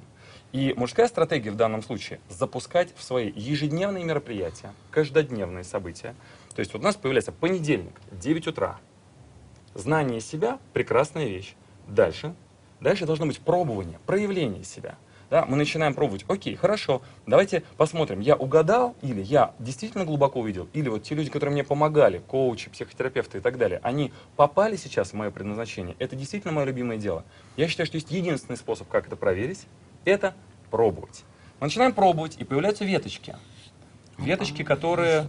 И 0.52 0.74
мужская 0.76 1.06
стратегия 1.06 1.52
в 1.52 1.56
данном 1.56 1.82
случае 1.82 2.18
запускать 2.28 2.92
в 2.96 3.02
свои 3.02 3.32
ежедневные 3.36 4.04
мероприятия, 4.04 4.72
каждодневные 4.90 5.62
события. 5.62 6.14
То 6.54 6.60
есть 6.60 6.72
вот 6.72 6.80
у 6.80 6.84
нас 6.84 6.96
появляется 6.96 7.30
понедельник, 7.30 7.94
9 8.10 8.48
утра. 8.48 8.78
Знание 9.74 10.20
себя– 10.20 10.58
прекрасная 10.72 11.26
вещь. 11.26 11.54
Дальше. 11.86 12.34
Дальше 12.80 13.06
должно 13.06 13.26
быть 13.26 13.38
пробование, 13.38 14.00
проявление 14.06 14.64
себя. 14.64 14.96
Да, 15.30 15.44
мы 15.46 15.56
начинаем 15.56 15.94
пробовать. 15.94 16.24
Окей, 16.26 16.56
хорошо, 16.56 17.02
давайте 17.24 17.62
посмотрим, 17.76 18.18
я 18.18 18.34
угадал 18.34 18.96
или 19.00 19.22
я 19.22 19.54
действительно 19.60 20.04
глубоко 20.04 20.40
увидел, 20.40 20.68
или 20.72 20.88
вот 20.88 21.04
те 21.04 21.14
люди, 21.14 21.30
которые 21.30 21.52
мне 21.52 21.62
помогали, 21.62 22.20
коучи, 22.26 22.68
психотерапевты 22.68 23.38
и 23.38 23.40
так 23.40 23.56
далее, 23.56 23.78
они 23.84 24.12
попали 24.34 24.74
сейчас 24.74 25.10
в 25.10 25.14
мое 25.14 25.30
предназначение. 25.30 25.94
Это 26.00 26.16
действительно 26.16 26.52
мое 26.52 26.64
любимое 26.64 26.98
дело. 26.98 27.24
Я 27.56 27.68
считаю, 27.68 27.86
что 27.86 27.94
есть 27.94 28.10
единственный 28.10 28.56
способ, 28.56 28.88
как 28.88 29.06
это 29.06 29.14
проверить, 29.14 29.68
это 30.04 30.34
пробовать. 30.70 31.24
Мы 31.60 31.66
начинаем 31.66 31.92
пробовать, 31.92 32.36
и 32.38 32.44
появляются 32.44 32.84
веточки. 32.84 33.36
Веточки, 34.18 34.62
которые 34.62 35.26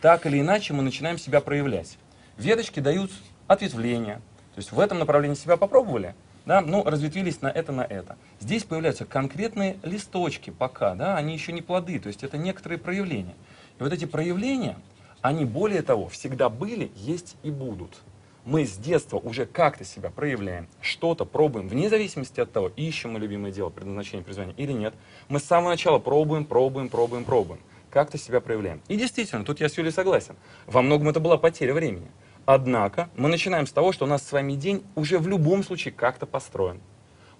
так 0.00 0.26
или 0.26 0.40
иначе 0.40 0.74
мы 0.74 0.82
начинаем 0.82 1.18
себя 1.18 1.40
проявлять. 1.40 1.98
Веточки 2.36 2.80
дают 2.80 3.10
ответвления. 3.46 4.16
То 4.54 4.58
есть 4.58 4.72
в 4.72 4.78
этом 4.78 4.98
направлении 4.98 5.34
себя 5.34 5.56
попробовали, 5.56 6.14
да, 6.46 6.60
ну, 6.60 6.84
разветвились 6.84 7.40
на 7.40 7.48
это, 7.48 7.72
на 7.72 7.80
это. 7.82 8.16
Здесь 8.38 8.64
появляются 8.64 9.04
конкретные 9.06 9.78
листочки 9.82 10.50
пока, 10.50 10.94
да, 10.94 11.16
они 11.16 11.32
еще 11.32 11.52
не 11.52 11.62
плоды, 11.62 11.98
то 11.98 12.08
есть 12.08 12.22
это 12.22 12.36
некоторые 12.36 12.78
проявления. 12.78 13.34
И 13.78 13.82
вот 13.82 13.92
эти 13.92 14.04
проявления, 14.04 14.76
они 15.22 15.44
более 15.44 15.82
того, 15.82 16.08
всегда 16.08 16.48
были, 16.48 16.92
есть 16.96 17.36
и 17.42 17.50
будут. 17.50 17.98
Мы 18.44 18.66
с 18.66 18.76
детства 18.76 19.16
уже 19.16 19.46
как-то 19.46 19.84
себя 19.84 20.10
проявляем, 20.10 20.68
что-то 20.82 21.24
пробуем, 21.24 21.66
вне 21.66 21.88
зависимости 21.88 22.40
от 22.40 22.52
того, 22.52 22.70
ищем 22.76 23.12
мы 23.12 23.18
любимое 23.18 23.50
дело, 23.50 23.70
предназначение, 23.70 24.22
призвание 24.22 24.54
или 24.58 24.72
нет. 24.72 24.94
Мы 25.28 25.38
с 25.38 25.44
самого 25.44 25.70
начала 25.70 25.98
пробуем, 25.98 26.44
пробуем, 26.44 26.90
пробуем, 26.90 27.24
пробуем. 27.24 27.60
Как-то 27.88 28.18
себя 28.18 28.42
проявляем. 28.42 28.82
И 28.88 28.96
действительно, 28.96 29.44
тут 29.44 29.60
я 29.60 29.70
с 29.70 29.78
Юлей 29.78 29.92
согласен. 29.92 30.36
Во 30.66 30.82
многом 30.82 31.08
это 31.08 31.20
была 31.20 31.38
потеря 31.38 31.72
времени. 31.72 32.10
Однако 32.44 33.08
мы 33.16 33.30
начинаем 33.30 33.66
с 33.66 33.72
того, 33.72 33.92
что 33.92 34.04
у 34.04 34.08
нас 34.08 34.22
с 34.26 34.32
вами 34.32 34.52
день 34.52 34.84
уже 34.94 35.18
в 35.18 35.26
любом 35.26 35.64
случае 35.64 35.94
как-то 35.94 36.26
построен. 36.26 36.82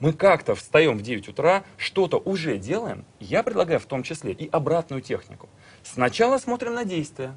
Мы 0.00 0.14
как-то 0.14 0.54
встаем 0.54 0.96
в 0.96 1.02
9 1.02 1.28
утра, 1.28 1.64
что-то 1.76 2.16
уже 2.16 2.56
делаем. 2.56 3.04
Я 3.20 3.42
предлагаю 3.42 3.78
в 3.78 3.84
том 3.84 4.02
числе 4.02 4.32
и 4.32 4.48
обратную 4.48 5.02
технику. 5.02 5.48
Сначала 5.82 6.38
смотрим 6.38 6.74
на 6.74 6.84
действия. 6.84 7.36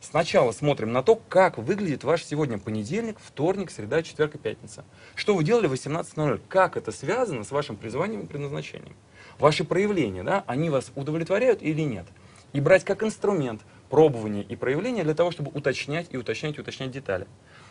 Сначала 0.00 0.52
смотрим 0.52 0.92
на 0.92 1.02
то, 1.02 1.20
как 1.28 1.58
выглядит 1.58 2.04
ваш 2.04 2.24
сегодня 2.24 2.58
понедельник, 2.58 3.18
вторник, 3.22 3.70
среда, 3.70 4.02
четверг 4.02 4.34
и 4.34 4.38
пятница. 4.38 4.84
Что 5.14 5.34
вы 5.34 5.44
делали 5.44 5.66
в 5.66 5.74
18.00? 5.74 6.40
Как 6.48 6.78
это 6.78 6.90
связано 6.90 7.44
с 7.44 7.50
вашим 7.50 7.76
призванием 7.76 8.22
и 8.22 8.26
предназначением? 8.26 8.96
Ваши 9.38 9.62
проявления, 9.62 10.22
да, 10.22 10.42
они 10.46 10.70
вас 10.70 10.90
удовлетворяют 10.94 11.62
или 11.62 11.82
нет? 11.82 12.06
И 12.54 12.60
брать 12.60 12.82
как 12.82 13.02
инструмент 13.02 13.60
пробование 13.90 14.42
и 14.42 14.56
проявление 14.56 15.04
для 15.04 15.14
того, 15.14 15.30
чтобы 15.32 15.50
уточнять 15.52 16.06
и 16.10 16.16
уточнять 16.16 16.56
и 16.56 16.60
уточнять 16.60 16.90
детали. 16.90 17.26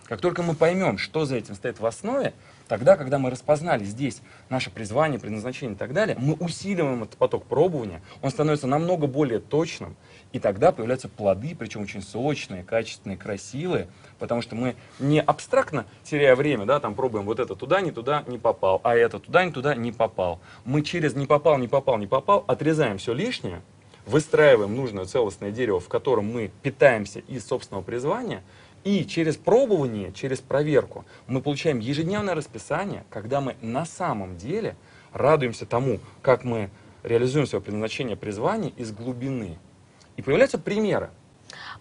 Как 0.05 0.21
только 0.21 0.41
мы 0.41 0.55
поймем, 0.55 0.97
что 0.97 1.25
за 1.25 1.35
этим 1.35 1.55
стоит 1.55 1.79
в 1.79 1.85
основе, 1.85 2.33
тогда, 2.67 2.95
когда 2.97 3.19
мы 3.19 3.29
распознали 3.29 3.83
здесь 3.83 4.21
наше 4.49 4.71
призвание, 4.71 5.19
предназначение 5.19 5.75
и 5.75 5.77
так 5.77 5.93
далее, 5.93 6.17
мы 6.19 6.33
усиливаем 6.33 7.03
этот 7.03 7.17
поток 7.17 7.45
пробования, 7.45 8.01
он 8.21 8.31
становится 8.31 8.67
намного 8.67 9.07
более 9.07 9.39
точным, 9.39 9.95
и 10.31 10.39
тогда 10.39 10.71
появляются 10.71 11.09
плоды, 11.09 11.55
причем 11.57 11.81
очень 11.81 12.01
сочные, 12.01 12.63
качественные, 12.63 13.17
красивые, 13.17 13.87
потому 14.19 14.41
что 14.41 14.55
мы 14.55 14.75
не 14.99 15.21
абстрактно, 15.21 15.85
теряя 16.03 16.35
время, 16.35 16.65
да, 16.65 16.79
там 16.79 16.93
пробуем 16.95 17.25
вот 17.25 17.39
это 17.39 17.55
туда, 17.55 17.81
не 17.81 17.91
туда, 17.91 18.23
не 18.27 18.37
попал, 18.37 18.79
а 18.83 18.95
это 18.95 19.19
туда, 19.19 19.43
не 19.45 19.51
туда, 19.51 19.75
не 19.75 19.91
попал. 19.91 20.39
Мы 20.65 20.81
через 20.83 21.15
не 21.15 21.25
попал, 21.25 21.57
не 21.57 21.67
попал, 21.67 21.97
не 21.97 22.07
попал 22.07 22.43
отрезаем 22.47 22.97
все 22.97 23.13
лишнее, 23.13 23.61
выстраиваем 24.05 24.75
нужное 24.75 25.05
целостное 25.05 25.51
дерево, 25.51 25.79
в 25.79 25.87
котором 25.87 26.31
мы 26.31 26.51
питаемся 26.61 27.19
из 27.19 27.45
собственного 27.45 27.83
призвания, 27.83 28.43
и 28.83 29.05
через 29.05 29.35
пробование, 29.35 30.13
через 30.13 30.39
проверку 30.39 31.05
мы 31.27 31.41
получаем 31.41 31.79
ежедневное 31.79 32.33
расписание, 32.33 33.03
когда 33.09 33.41
мы 33.41 33.55
на 33.61 33.85
самом 33.85 34.37
деле 34.37 34.75
радуемся 35.11 35.65
тому, 35.65 35.99
как 36.21 36.43
мы 36.43 36.69
реализуем 37.03 37.45
свое 37.45 37.61
предназначение, 37.61 38.15
призвание 38.15 38.71
из 38.77 38.91
глубины. 38.91 39.57
И 40.19 40.21
появляются 40.21 40.57
примеры. 40.57 41.11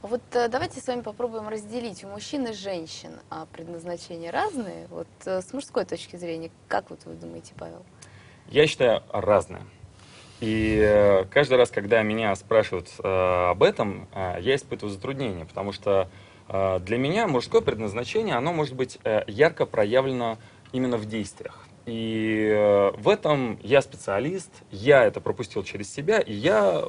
Вот 0.00 0.20
э, 0.30 0.46
давайте 0.46 0.80
с 0.80 0.86
вами 0.86 1.00
попробуем 1.00 1.48
разделить 1.48 2.04
у 2.04 2.06
мужчин 2.06 2.46
и 2.46 2.52
женщин 2.52 3.10
а, 3.30 3.46
предназначения 3.46 4.30
разные. 4.30 4.86
Вот 4.90 5.08
э, 5.24 5.42
с 5.42 5.52
мужской 5.52 5.84
точки 5.84 6.14
зрения, 6.14 6.52
как 6.68 6.88
вот 6.90 7.00
вы 7.04 7.14
думаете, 7.14 7.52
Павел? 7.58 7.84
Я 8.46 8.68
считаю, 8.68 9.02
разное. 9.12 9.62
И 10.38 10.78
э, 10.80 11.24
каждый 11.24 11.58
раз, 11.58 11.72
когда 11.72 12.00
меня 12.04 12.32
спрашивают 12.36 12.88
об 13.02 13.60
этом, 13.60 14.06
я 14.14 14.54
испытываю 14.54 14.94
затруднение, 14.94 15.44
потому 15.44 15.72
что 15.72 16.08
для 16.46 16.96
меня 16.96 17.26
мужское 17.26 17.60
предназначение, 17.60 18.36
оно 18.36 18.52
может 18.52 18.76
быть 18.76 19.00
ярко 19.26 19.66
проявлено 19.66 20.38
именно 20.70 20.96
в 20.96 21.06
действиях. 21.06 21.66
И 21.86 22.92
в 22.98 23.08
этом 23.08 23.58
я 23.64 23.82
специалист, 23.82 24.50
я 24.70 25.04
это 25.04 25.20
пропустил 25.20 25.64
через 25.64 25.92
себя, 25.92 26.20
и 26.20 26.32
я 26.32 26.84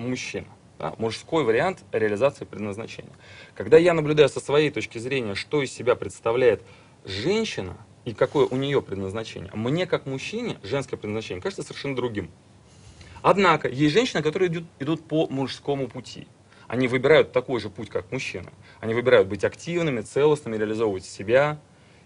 мужчина. 0.00 0.46
да, 0.78 0.94
мужской 0.98 1.44
вариант 1.44 1.84
реализации 1.92 2.44
предназначения. 2.44 3.12
Когда 3.54 3.76
я 3.76 3.92
наблюдаю 3.92 4.28
со 4.28 4.40
своей 4.40 4.70
точки 4.70 4.98
зрения, 4.98 5.34
что 5.34 5.62
из 5.62 5.72
себя 5.72 5.94
представляет 5.94 6.62
женщина 7.04 7.76
и 8.04 8.14
какое 8.14 8.46
у 8.46 8.56
нее 8.56 8.80
предназначение, 8.80 9.50
мне 9.54 9.86
как 9.86 10.06
мужчине 10.06 10.58
женское 10.62 10.96
предназначение 10.96 11.42
кажется 11.42 11.62
совершенно 11.62 11.94
другим. 11.94 12.30
Однако 13.22 13.68
есть 13.68 13.92
женщины, 13.92 14.22
которые 14.22 14.48
идут, 14.48 14.64
идут 14.78 15.06
по 15.06 15.26
мужскому 15.26 15.86
пути. 15.88 16.26
Они 16.66 16.88
выбирают 16.88 17.32
такой 17.32 17.60
же 17.60 17.68
путь, 17.68 17.90
как 17.90 18.10
мужчина. 18.10 18.50
Они 18.80 18.94
выбирают 18.94 19.28
быть 19.28 19.44
активными, 19.44 20.00
целостными, 20.00 20.56
реализовывать 20.56 21.04
себя. 21.04 21.58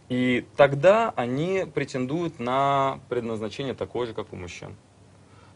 И 0.09 0.45
тогда 0.57 1.13
они 1.17 1.67
претендуют 1.73 2.41
на 2.41 2.99
предназначение 3.09 3.75
такое 3.75 4.07
же, 4.07 4.15
как 4.15 4.33
у 4.33 4.37
мужчин. 4.37 4.75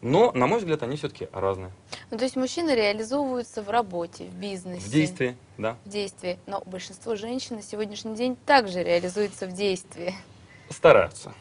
Но, 0.01 0.31
на 0.31 0.47
мой 0.47 0.59
взгляд, 0.59 0.81
они 0.83 0.95
все-таки 0.95 1.27
разные. 1.33 1.71
Ну, 2.09 2.17
то 2.17 2.23
есть 2.23 2.35
мужчины 2.35 2.71
реализовываются 2.71 3.61
в 3.61 3.69
работе, 3.69 4.25
в 4.25 4.33
бизнесе. 4.33 4.87
В 4.87 4.89
действии, 4.89 5.37
да. 5.57 5.75
В 5.85 5.89
действии. 5.89 6.39
Но 6.45 6.63
большинство 6.65 7.15
женщин 7.15 7.57
на 7.57 7.61
сегодняшний 7.61 8.15
день 8.15 8.37
также 8.45 8.81
реализуется 8.81 9.45
в 9.45 9.51
действии. 9.51 10.13
Стараются. 10.69 11.33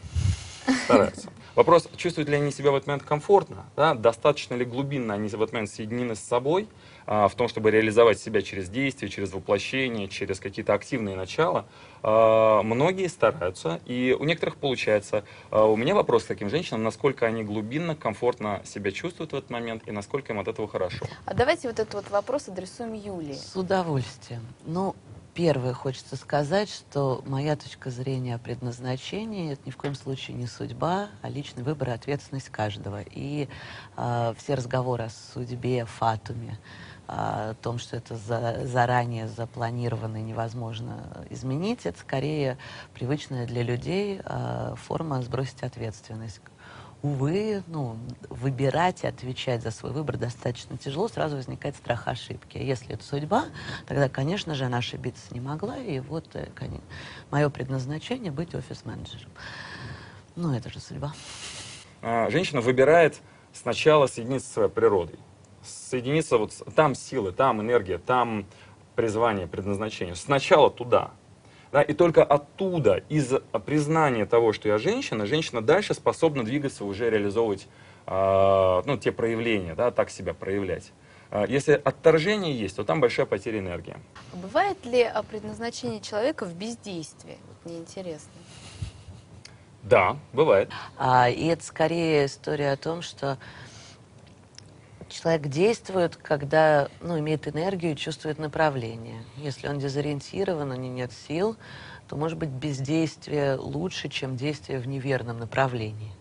Стараются. 0.84 1.28
Вопрос, 1.54 1.88
чувствуют 1.96 2.28
ли 2.28 2.36
они 2.36 2.52
себя 2.52 2.70
в 2.70 2.76
этот 2.76 2.86
момент 2.86 3.02
комфортно, 3.02 3.66
да? 3.74 3.94
достаточно 3.94 4.54
ли 4.54 4.64
глубинно 4.64 5.14
они 5.14 5.28
в 5.28 5.42
этот 5.42 5.52
момент 5.52 5.70
соединены 5.70 6.14
с 6.14 6.20
собой, 6.20 6.68
в 7.08 7.34
том, 7.36 7.48
чтобы 7.48 7.70
реализовать 7.70 8.20
себя 8.20 8.42
через 8.42 8.68
действие, 8.68 9.10
через 9.10 9.32
воплощение, 9.32 10.08
через 10.08 10.40
какие-то 10.40 10.74
активные 10.74 11.16
начала. 11.16 11.64
А, 12.02 12.62
многие 12.62 13.08
стараются, 13.08 13.80
и 13.86 14.14
у 14.18 14.24
некоторых 14.24 14.56
получается. 14.56 15.24
А, 15.50 15.64
у 15.64 15.76
меня 15.76 15.94
вопрос 15.94 16.24
к 16.24 16.26
таким 16.26 16.50
женщинам, 16.50 16.82
насколько 16.82 17.26
они 17.26 17.42
глубинно, 17.44 17.96
комфортно 17.96 18.60
себя 18.64 18.92
чувствуют 18.92 19.32
в 19.32 19.36
этот 19.36 19.50
момент, 19.50 19.84
и 19.86 19.90
насколько 19.90 20.32
им 20.32 20.38
от 20.38 20.48
этого 20.48 20.68
хорошо. 20.68 21.06
А 21.24 21.34
давайте 21.34 21.68
вот 21.68 21.80
этот 21.80 21.94
вот 21.94 22.10
вопрос 22.10 22.48
адресуем 22.48 22.92
Юлии. 22.92 23.32
С 23.32 23.56
удовольствием. 23.56 24.42
Ну, 24.66 24.94
первое 25.34 25.72
хочется 25.72 26.16
сказать, 26.16 26.68
что 26.68 27.22
моя 27.26 27.56
точка 27.56 27.90
зрения 27.90 28.34
о 28.34 28.38
предназначении 28.38 29.52
это 29.52 29.62
ни 29.66 29.70
в 29.70 29.76
коем 29.76 29.94
случае 29.94 30.36
не 30.36 30.46
судьба, 30.46 31.08
а 31.22 31.28
личный 31.28 31.62
выбор 31.62 31.90
и 31.90 31.92
ответственность 31.92 32.48
каждого. 32.48 33.02
И 33.02 33.48
э, 33.96 34.34
все 34.36 34.54
разговоры 34.54 35.04
о 35.04 35.10
судьбе, 35.32 35.84
фатуме, 35.84 36.58
о 37.08 37.54
том, 37.54 37.78
что 37.78 37.96
это 37.96 38.16
за, 38.16 38.66
заранее 38.66 39.28
запланировано 39.28 40.18
и 40.18 40.22
невозможно 40.22 41.26
изменить, 41.30 41.86
это 41.86 41.98
скорее 41.98 42.58
привычная 42.92 43.46
для 43.46 43.62
людей 43.62 44.20
э, 44.22 44.74
форма 44.76 45.22
сбросить 45.22 45.62
ответственность. 45.62 46.40
увы, 47.00 47.62
ну, 47.66 47.96
выбирать 48.28 49.04
и 49.04 49.06
отвечать 49.06 49.62
за 49.62 49.70
свой 49.70 49.92
выбор 49.92 50.18
достаточно 50.18 50.76
тяжело, 50.76 51.08
сразу 51.08 51.36
возникает 51.36 51.76
страх 51.76 52.08
ошибки. 52.08 52.58
А 52.58 52.62
если 52.62 52.94
это 52.94 53.04
судьба, 53.04 53.46
тогда, 53.86 54.10
конечно 54.10 54.54
же, 54.54 54.66
она 54.66 54.78
ошибиться 54.78 55.32
не 55.32 55.40
могла, 55.40 55.78
и 55.78 56.00
вот 56.00 56.26
э, 56.34 56.48
мое 57.30 57.48
предназначение 57.48 58.30
быть 58.30 58.54
офис-менеджером. 58.54 59.30
Ну, 60.36 60.54
это 60.54 60.70
же 60.70 60.78
судьба. 60.78 61.14
А, 62.02 62.28
женщина 62.28 62.60
выбирает 62.60 63.18
сначала 63.54 64.06
соединиться 64.06 64.46
со 64.48 64.54
своей 64.54 64.68
природой. 64.68 65.18
Соединиться 65.68 66.38
вот 66.38 66.52
там 66.74 66.94
силы, 66.94 67.32
там 67.32 67.60
энергия, 67.60 67.98
там 67.98 68.46
призвание, 68.96 69.46
предназначение. 69.46 70.14
Сначала 70.14 70.70
туда. 70.70 71.12
Да, 71.70 71.82
и 71.82 71.92
только 71.92 72.24
оттуда, 72.24 73.02
из 73.08 73.32
признания 73.66 74.24
того, 74.24 74.52
что 74.52 74.68
я 74.68 74.78
женщина, 74.78 75.26
женщина 75.26 75.60
дальше 75.60 75.92
способна 75.92 76.42
двигаться, 76.42 76.84
уже 76.84 77.10
реализовывать 77.10 77.68
э, 78.06 78.82
ну, 78.86 78.96
те 78.96 79.12
проявления, 79.12 79.74
да, 79.74 79.90
так 79.90 80.08
себя 80.08 80.32
проявлять. 80.32 80.92
Э, 81.30 81.44
если 81.46 81.72
отторжение 81.72 82.58
есть, 82.58 82.76
то 82.76 82.84
там 82.84 83.00
большая 83.00 83.26
потеря 83.26 83.58
энергии. 83.58 83.96
Бывает 84.32 84.82
ли 84.86 85.10
предназначение 85.30 86.00
человека 86.00 86.46
в 86.46 86.54
бездействии? 86.54 87.36
Вот 87.46 87.70
мне 87.70 87.78
интересно. 87.78 88.32
Да, 89.82 90.16
бывает. 90.32 90.70
А, 90.96 91.28
и 91.28 91.46
это 91.46 91.64
скорее 91.64 92.26
история 92.26 92.72
о 92.72 92.76
том, 92.76 93.00
что 93.02 93.38
человек 95.08 95.48
действует, 95.48 96.16
когда 96.16 96.88
ну, 97.00 97.18
имеет 97.18 97.48
энергию 97.48 97.94
чувствует 97.96 98.38
направление. 98.38 99.24
Если 99.36 99.68
он 99.68 99.78
дезориентирован, 99.78 100.70
у 100.70 100.74
него 100.74 100.94
нет 100.94 101.12
сил, 101.12 101.56
то, 102.08 102.16
может 102.16 102.38
быть, 102.38 102.48
бездействие 102.48 103.56
лучше, 103.56 104.08
чем 104.08 104.36
действие 104.36 104.78
в 104.78 104.88
неверном 104.88 105.38
направлении. 105.38 106.12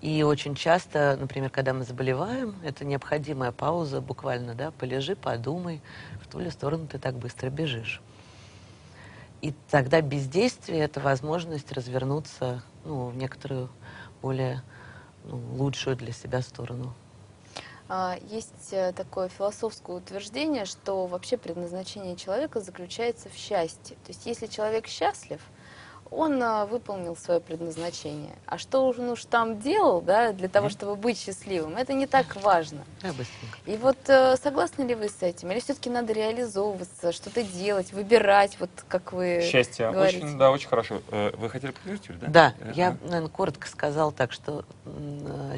И 0.00 0.22
очень 0.22 0.54
часто, 0.54 1.16
например, 1.20 1.50
когда 1.50 1.74
мы 1.74 1.84
заболеваем, 1.84 2.54
это 2.64 2.84
необходимая 2.84 3.52
пауза, 3.52 4.00
буквально, 4.00 4.54
да, 4.54 4.70
полежи, 4.70 5.14
подумай, 5.14 5.82
в 6.22 6.28
ту 6.28 6.38
ли 6.38 6.50
сторону 6.50 6.86
ты 6.86 6.98
так 6.98 7.16
быстро 7.16 7.50
бежишь. 7.50 8.00
И 9.42 9.54
тогда 9.70 10.00
бездействие— 10.00 10.80
это 10.80 11.00
возможность 11.00 11.72
развернуться 11.72 12.62
ну, 12.84 13.08
в 13.08 13.16
некоторую 13.16 13.68
более 14.22 14.62
ну, 15.24 15.36
лучшую 15.56 15.96
для 15.96 16.12
себя 16.12 16.40
сторону. 16.40 16.94
А, 17.92 18.16
есть 18.28 18.68
э, 18.70 18.92
такое 18.92 19.28
философское 19.28 19.96
утверждение, 19.96 20.64
что 20.64 21.06
вообще 21.06 21.36
предназначение 21.36 22.14
человека 22.14 22.60
заключается 22.60 23.28
в 23.28 23.34
счастье. 23.34 23.96
То 24.04 24.12
есть 24.12 24.26
если 24.26 24.46
человек 24.46 24.86
счастлив, 24.86 25.40
он 26.12 26.40
а, 26.40 26.66
выполнил 26.66 27.16
свое 27.16 27.40
предназначение. 27.40 28.36
А 28.46 28.58
что 28.58 28.86
он 28.86 29.10
уж 29.10 29.24
там 29.24 29.58
делал, 29.58 30.00
да, 30.02 30.30
для 30.30 30.48
того, 30.48 30.68
чтобы 30.68 30.94
быть 30.94 31.18
счастливым, 31.18 31.76
это 31.76 31.92
не 31.92 32.06
так 32.06 32.36
важно. 32.36 32.84
Да, 33.02 33.10
И 33.66 33.76
вот 33.76 33.98
э, 34.06 34.36
согласны 34.36 34.84
ли 34.84 34.94
вы 34.94 35.08
с 35.08 35.20
этим? 35.20 35.50
Или 35.50 35.58
все-таки 35.58 35.90
надо 35.90 36.12
реализовываться, 36.12 37.10
что-то 37.10 37.42
делать, 37.42 37.92
выбирать, 37.92 38.56
вот 38.60 38.70
как 38.86 39.12
вы 39.12 39.40
Счастье. 39.50 39.90
говорите? 39.90 40.24
Очень, 40.24 40.38
да, 40.38 40.52
очень 40.52 40.68
хорошо. 40.68 41.02
Э, 41.10 41.32
вы 41.36 41.50
хотели 41.50 41.72
поговорить, 41.72 42.06
да? 42.20 42.26
Да, 42.28 42.72
я, 42.72 42.96
наверное, 43.02 43.28
коротко 43.28 43.66
сказал 43.66 44.12
так, 44.12 44.30
что 44.30 44.64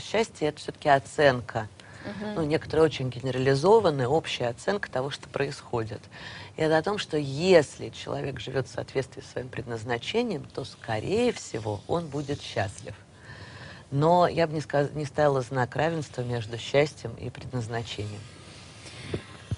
счастье— 0.00 0.48
это 0.50 0.58
все-таки 0.58 0.88
оценка 0.88 1.68
угу. 2.04 2.26
ну, 2.36 2.44
некоторая 2.44 2.86
очень 2.86 3.10
генерализованная 3.10 4.08
общая 4.08 4.48
оценка 4.48 4.90
того, 4.90 5.10
что 5.10 5.28
происходит. 5.28 6.00
И 6.56 6.62
это 6.62 6.78
о 6.78 6.82
том, 6.82 6.98
что 6.98 7.16
если 7.16 7.88
человек 7.90 8.40
живет 8.40 8.68
в 8.68 8.72
соответствии 8.72 9.22
с 9.22 9.30
своим 9.32 9.48
предназначением, 9.48 10.44
то, 10.44 10.64
скорее 10.64 11.32
всего, 11.32 11.80
он 11.88 12.06
будет 12.06 12.40
счастлив. 12.40 12.94
Но 13.90 14.26
я 14.26 14.46
бы 14.46 14.54
не, 14.54 14.60
сказ... 14.60 14.90
не 14.92 15.04
ставила 15.04 15.42
знак 15.42 15.76
равенства 15.76 16.22
между 16.22 16.58
счастьем 16.58 17.14
и 17.14 17.30
предназначением. 17.30 18.20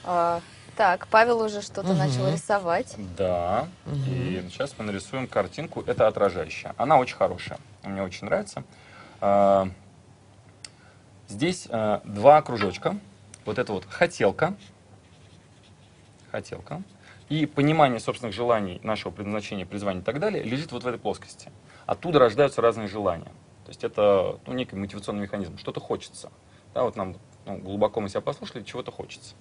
А, 0.04 0.40
так, 0.76 1.06
Павел 1.06 1.40
уже 1.40 1.62
что-то 1.62 1.90
угу. 1.90 1.98
начал 1.98 2.30
рисовать. 2.30 2.96
Да, 3.16 3.68
угу. 3.86 3.94
и 3.96 4.44
сейчас 4.50 4.74
мы 4.76 4.84
нарисуем 4.84 5.28
картинку. 5.28 5.82
Это 5.86 6.08
отражающая. 6.08 6.74
Она 6.76 6.98
очень 6.98 7.16
хорошая, 7.16 7.58
мне 7.84 8.02
очень 8.02 8.26
нравится. 8.26 8.64
А, 11.28 11.32
Здесь 11.32 11.66
э, 11.68 12.00
два 12.04 12.42
кружочка. 12.42 12.96
Вот 13.44 13.58
это 13.58 13.72
вот 13.72 13.84
хотелка. 13.84 14.54
Хотелка. 16.30 16.82
И 17.28 17.46
понимание 17.46 18.00
собственных 18.00 18.34
желаний, 18.34 18.80
нашего 18.82 19.10
предназначения, 19.10 19.64
призвания 19.64 20.00
и 20.00 20.04
так 20.04 20.20
далее 20.20 20.42
лежит 20.42 20.72
вот 20.72 20.84
в 20.84 20.86
этой 20.86 20.98
плоскости. 20.98 21.50
Оттуда 21.86 22.18
рождаются 22.18 22.60
разные 22.60 22.88
желания. 22.88 23.32
То 23.64 23.70
есть 23.70 23.82
это 23.82 24.38
ну, 24.46 24.52
некий 24.52 24.76
мотивационный 24.76 25.22
механизм. 25.22 25.56
Что-то 25.58 25.80
хочется. 25.80 26.30
Да, 26.74 26.82
вот 26.84 26.96
нам 26.96 27.16
ну, 27.46 27.58
глубоко 27.58 28.00
мы 28.00 28.08
себя 28.08 28.20
послушали, 28.20 28.62
чего-то 28.62 28.90
хочется. 28.90 29.34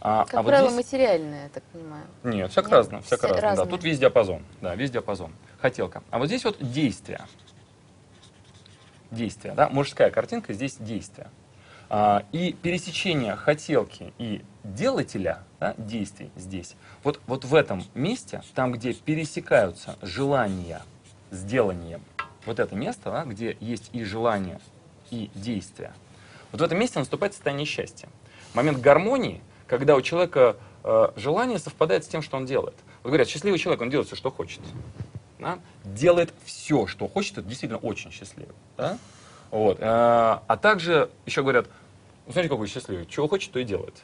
А, 0.00 0.24
как 0.24 0.40
а 0.40 0.42
правило, 0.42 0.70
вот 0.70 0.72
здесь... 0.72 0.92
материальное, 0.92 1.44
я 1.44 1.48
так 1.48 1.62
понимаю. 1.64 2.04
Нет, 2.22 2.50
всяко 2.50 2.70
разно. 2.70 3.02
Всяко 3.02 3.28
разно. 3.28 3.64
Да, 3.64 3.70
тут 3.70 3.82
весь 3.82 3.98
диапазон. 3.98 4.42
Да, 4.60 4.74
весь 4.74 4.90
диапазон. 4.90 5.32
Хотелка. 5.58 6.02
А 6.10 6.18
вот 6.18 6.26
здесь 6.28 6.44
вот 6.44 6.56
действие 6.60 7.20
действия. 9.10 9.52
Да? 9.52 9.68
Мужская 9.68 10.10
картинка, 10.10 10.52
здесь 10.52 10.76
действие. 10.78 11.28
А, 11.88 12.24
и 12.32 12.52
пересечение 12.52 13.36
хотелки 13.36 14.12
и 14.18 14.42
делателя 14.64 15.44
да, 15.60 15.74
действий 15.78 16.30
здесь, 16.34 16.74
вот, 17.04 17.20
вот 17.28 17.44
в 17.44 17.54
этом 17.54 17.84
месте, 17.94 18.42
там, 18.54 18.72
где 18.72 18.92
пересекаются 18.92 19.96
желания 20.02 20.82
с 21.30 21.44
деланием, 21.44 22.02
вот 22.44 22.58
это 22.58 22.74
место, 22.74 23.12
да, 23.12 23.24
где 23.24 23.56
есть 23.60 23.90
и 23.92 24.02
желание, 24.02 24.60
и 25.10 25.30
действие, 25.34 25.92
вот 26.50 26.60
в 26.60 26.64
этом 26.64 26.78
месте 26.78 26.98
наступает 26.98 27.34
состояние 27.34 27.66
счастья. 27.66 28.08
Момент 28.54 28.80
гармонии, 28.80 29.40
когда 29.68 29.94
у 29.94 30.00
человека 30.00 30.56
э, 30.82 31.08
желание 31.16 31.58
совпадает 31.58 32.04
с 32.04 32.08
тем, 32.08 32.22
что 32.22 32.36
он 32.36 32.46
делает. 32.46 32.74
Вот 33.02 33.10
говорят, 33.10 33.28
счастливый 33.28 33.58
человек, 33.58 33.82
он 33.82 33.90
делает 33.90 34.08
все, 34.08 34.16
что 34.16 34.30
хочет. 34.30 34.60
Да? 35.38 35.58
Делает 35.84 36.32
все, 36.44 36.86
что 36.86 37.08
хочет, 37.08 37.38
это 37.38 37.48
действительно 37.48 37.78
очень 37.78 38.10
счастливый. 38.10 38.54
Да? 38.76 38.98
Вот. 39.50 39.78
Э, 39.80 39.84
а 39.84 40.58
также 40.60 41.10
еще 41.26 41.42
говорят, 41.42 41.66
ну, 42.26 42.32
смотрите, 42.32 42.48
какой 42.48 42.66
счастливый, 42.68 43.06
чего 43.06 43.28
хочет, 43.28 43.52
то 43.52 43.58
и 43.58 43.64
делает. 43.64 43.94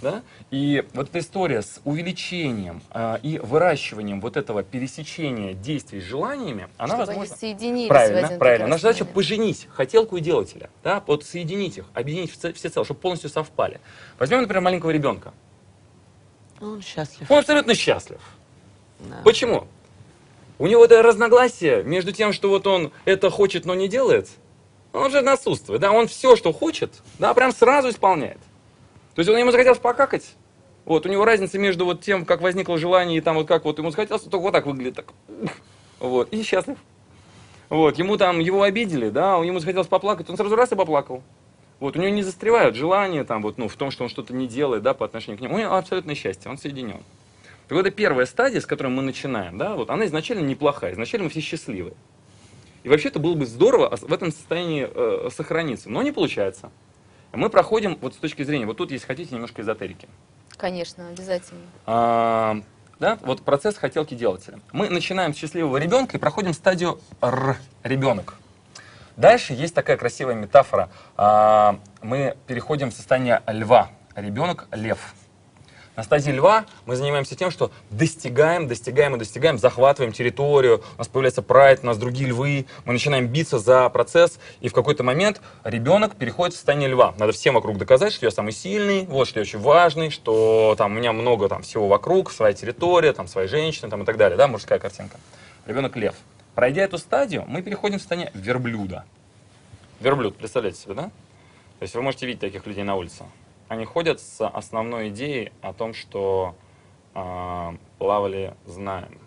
Да? 0.00 0.22
И 0.50 0.84
вот 0.94 1.10
эта 1.10 1.20
история 1.20 1.62
с 1.62 1.80
увеличением 1.84 2.82
э, 2.90 3.18
и 3.22 3.38
выращиванием 3.38 4.20
вот 4.20 4.36
этого 4.36 4.64
пересечения 4.64 5.54
действий 5.54 6.00
с 6.00 6.04
желаниями, 6.04 6.68
она 6.76 6.96
Чтобы 6.96 7.06
возможно... 7.06 7.36
Соединились 7.36 7.88
правильно, 7.88 8.28
в 8.28 8.38
правильно. 8.38 8.66
Наша 8.66 8.82
задача 8.82 9.04
поженить 9.04 9.68
хотелку 9.70 10.16
и 10.16 10.20
делателя, 10.20 10.70
да? 10.82 11.02
вот 11.06 11.24
соединить 11.24 11.78
их, 11.78 11.84
объединить 11.94 12.32
все, 12.32 12.52
все 12.52 12.68
чтобы 12.68 12.98
полностью 12.98 13.30
совпали. 13.30 13.80
Возьмем, 14.18 14.40
например, 14.40 14.62
маленького 14.62 14.90
ребенка. 14.90 15.32
Он 16.60 16.82
счастлив. 16.82 17.30
Он 17.30 17.38
абсолютно 17.38 17.74
счастлив. 17.74 18.20
Да. 19.00 19.20
Почему? 19.24 19.68
У 20.62 20.68
него 20.68 20.84
это 20.84 21.02
разногласие 21.02 21.82
между 21.82 22.12
тем, 22.12 22.32
что 22.32 22.48
вот 22.48 22.68
он 22.68 22.92
это 23.04 23.30
хочет, 23.30 23.64
но 23.64 23.74
не 23.74 23.88
делает, 23.88 24.28
он 24.92 25.10
же 25.10 25.18
отсутствует, 25.18 25.80
да, 25.80 25.90
он 25.90 26.06
все, 26.06 26.36
что 26.36 26.52
хочет, 26.52 26.92
да, 27.18 27.34
прям 27.34 27.50
сразу 27.50 27.88
исполняет. 27.88 28.38
То 29.16 29.22
есть 29.22 29.28
он 29.28 29.36
ему 29.36 29.50
захотелось 29.50 29.80
покакать, 29.80 30.36
вот, 30.84 31.04
у 31.04 31.08
него 31.08 31.24
разница 31.24 31.58
между 31.58 31.84
вот 31.84 32.02
тем, 32.02 32.24
как 32.24 32.42
возникло 32.42 32.78
желание, 32.78 33.18
и 33.18 33.20
там 33.20 33.34
вот 33.34 33.48
как 33.48 33.64
вот 33.64 33.76
ему 33.78 33.90
захотелось, 33.90 34.22
только 34.22 34.38
вот 34.40 34.52
так 34.52 34.66
выглядит, 34.66 34.94
так, 34.94 35.06
вот, 35.98 36.32
и 36.32 36.44
счастлив. 36.44 36.78
Вот, 37.68 37.98
ему 37.98 38.16
там, 38.16 38.38
его 38.38 38.62
обидели, 38.62 39.08
да, 39.08 39.38
ему 39.38 39.58
захотелось 39.58 39.88
поплакать, 39.88 40.30
он 40.30 40.36
сразу 40.36 40.54
раз 40.54 40.70
и 40.70 40.76
поплакал. 40.76 41.24
Вот, 41.80 41.96
у 41.96 41.98
него 41.98 42.12
не 42.12 42.22
застревают 42.22 42.76
желания 42.76 43.24
там 43.24 43.42
вот, 43.42 43.58
ну, 43.58 43.66
в 43.66 43.74
том, 43.74 43.90
что 43.90 44.04
он 44.04 44.10
что-то 44.10 44.32
не 44.32 44.46
делает, 44.46 44.84
да, 44.84 44.94
по 44.94 45.06
отношению 45.06 45.38
к 45.38 45.40
нему. 45.40 45.56
У 45.56 45.58
него 45.58 45.74
абсолютное 45.74 46.14
счастье, 46.14 46.48
он 46.48 46.56
соединен. 46.56 47.02
Так 47.72 47.78
вот, 47.78 47.86
это 47.86 47.96
первая 47.96 48.26
стадия, 48.26 48.60
с 48.60 48.66
которой 48.66 48.88
мы 48.88 49.00
начинаем, 49.00 49.56
да, 49.56 49.76
вот, 49.76 49.88
она 49.88 50.04
изначально 50.04 50.44
неплохая, 50.44 50.92
изначально 50.92 51.24
мы 51.24 51.30
все 51.30 51.40
счастливы. 51.40 51.94
И 52.82 52.88
вообще-то 52.90 53.18
было 53.18 53.34
бы 53.34 53.46
здорово 53.46 53.96
в 53.96 54.12
этом 54.12 54.30
состоянии 54.30 54.86
э, 54.86 55.30
сохраниться, 55.34 55.88
но 55.88 56.02
не 56.02 56.12
получается. 56.12 56.70
Мы 57.32 57.48
проходим, 57.48 57.96
вот 58.02 58.12
с 58.12 58.18
точки 58.18 58.42
зрения, 58.42 58.66
вот 58.66 58.76
тут, 58.76 58.90
если 58.90 59.06
хотите, 59.06 59.34
немножко 59.34 59.62
эзотерики. 59.62 60.06
Конечно, 60.58 61.08
обязательно. 61.08 61.62
А, 61.86 62.60
да, 63.00 63.18
вот 63.22 63.40
процесс 63.40 63.78
хотелки 63.78 64.12
делателя. 64.12 64.60
Мы 64.72 64.90
начинаем 64.90 65.32
с 65.32 65.38
счастливого 65.38 65.78
ребенка 65.78 66.18
и 66.18 66.20
проходим 66.20 66.52
стадию 66.52 67.00
Р, 67.22 67.56
ребенок. 67.84 68.34
Дальше 69.16 69.54
есть 69.54 69.74
такая 69.74 69.96
красивая 69.96 70.34
метафора. 70.34 70.90
А, 71.16 71.80
мы 72.02 72.36
переходим 72.46 72.90
в 72.90 72.92
состояние 72.92 73.42
льва. 73.46 73.88
Ребенок– 74.14 74.68
лев. 74.72 75.14
На 75.94 76.02
стадии 76.02 76.30
льва 76.30 76.64
мы 76.86 76.96
занимаемся 76.96 77.36
тем, 77.36 77.50
что 77.50 77.70
достигаем, 77.90 78.66
достигаем 78.66 79.14
и 79.14 79.18
достигаем, 79.18 79.58
захватываем 79.58 80.12
территорию, 80.14 80.82
у 80.96 80.98
нас 80.98 81.08
появляется 81.08 81.42
прайд, 81.42 81.80
у 81.82 81.86
нас 81.86 81.98
другие 81.98 82.30
львы, 82.30 82.64
мы 82.86 82.94
начинаем 82.94 83.26
биться 83.26 83.58
за 83.58 83.90
процесс, 83.90 84.38
и 84.60 84.68
в 84.68 84.72
какой-то 84.72 85.02
момент 85.02 85.42
ребенок 85.64 86.16
переходит 86.16 86.54
в 86.54 86.56
состояние 86.56 86.88
льва. 86.88 87.14
Надо 87.18 87.32
всем 87.32 87.54
вокруг 87.54 87.76
доказать, 87.76 88.14
что 88.14 88.24
я 88.24 88.30
самый 88.30 88.52
сильный, 88.52 89.04
вот, 89.04 89.28
что 89.28 89.40
я 89.40 89.42
очень 89.42 89.58
важный, 89.58 90.08
что 90.08 90.74
там 90.78 90.92
у 90.92 90.94
меня 90.94 91.12
много 91.12 91.50
там 91.50 91.60
всего 91.60 91.88
вокруг, 91.88 92.32
своя 92.32 92.54
территория, 92.54 93.12
там 93.12 93.28
свои 93.28 93.46
женщины 93.46 93.90
там, 93.90 94.02
и 94.02 94.06
так 94.06 94.16
далее, 94.16 94.38
да, 94.38 94.48
мужская 94.48 94.78
картинка. 94.78 95.18
Ребенок 95.66 95.94
лев. 95.96 96.14
Пройдя 96.54 96.84
эту 96.84 96.96
стадию, 96.96 97.44
мы 97.46 97.60
переходим 97.60 97.98
в 97.98 98.00
состояние 98.00 98.30
верблюда. 98.32 99.04
Верблюд, 100.00 100.36
представляете 100.36 100.80
себе, 100.80 100.94
да? 100.94 101.02
То 101.02 101.82
есть 101.82 101.94
вы 101.94 102.00
можете 102.00 102.26
видеть 102.26 102.40
таких 102.40 102.66
людей 102.66 102.82
на 102.82 102.96
улице. 102.96 103.24
Они 103.72 103.86
ходят 103.86 104.20
с 104.20 104.46
основной 104.46 105.08
идеей 105.08 105.50
о 105.62 105.72
том, 105.72 105.94
что 105.94 106.54
э, 107.14 107.76
плавали 107.96 108.54
знаем. 108.66 109.18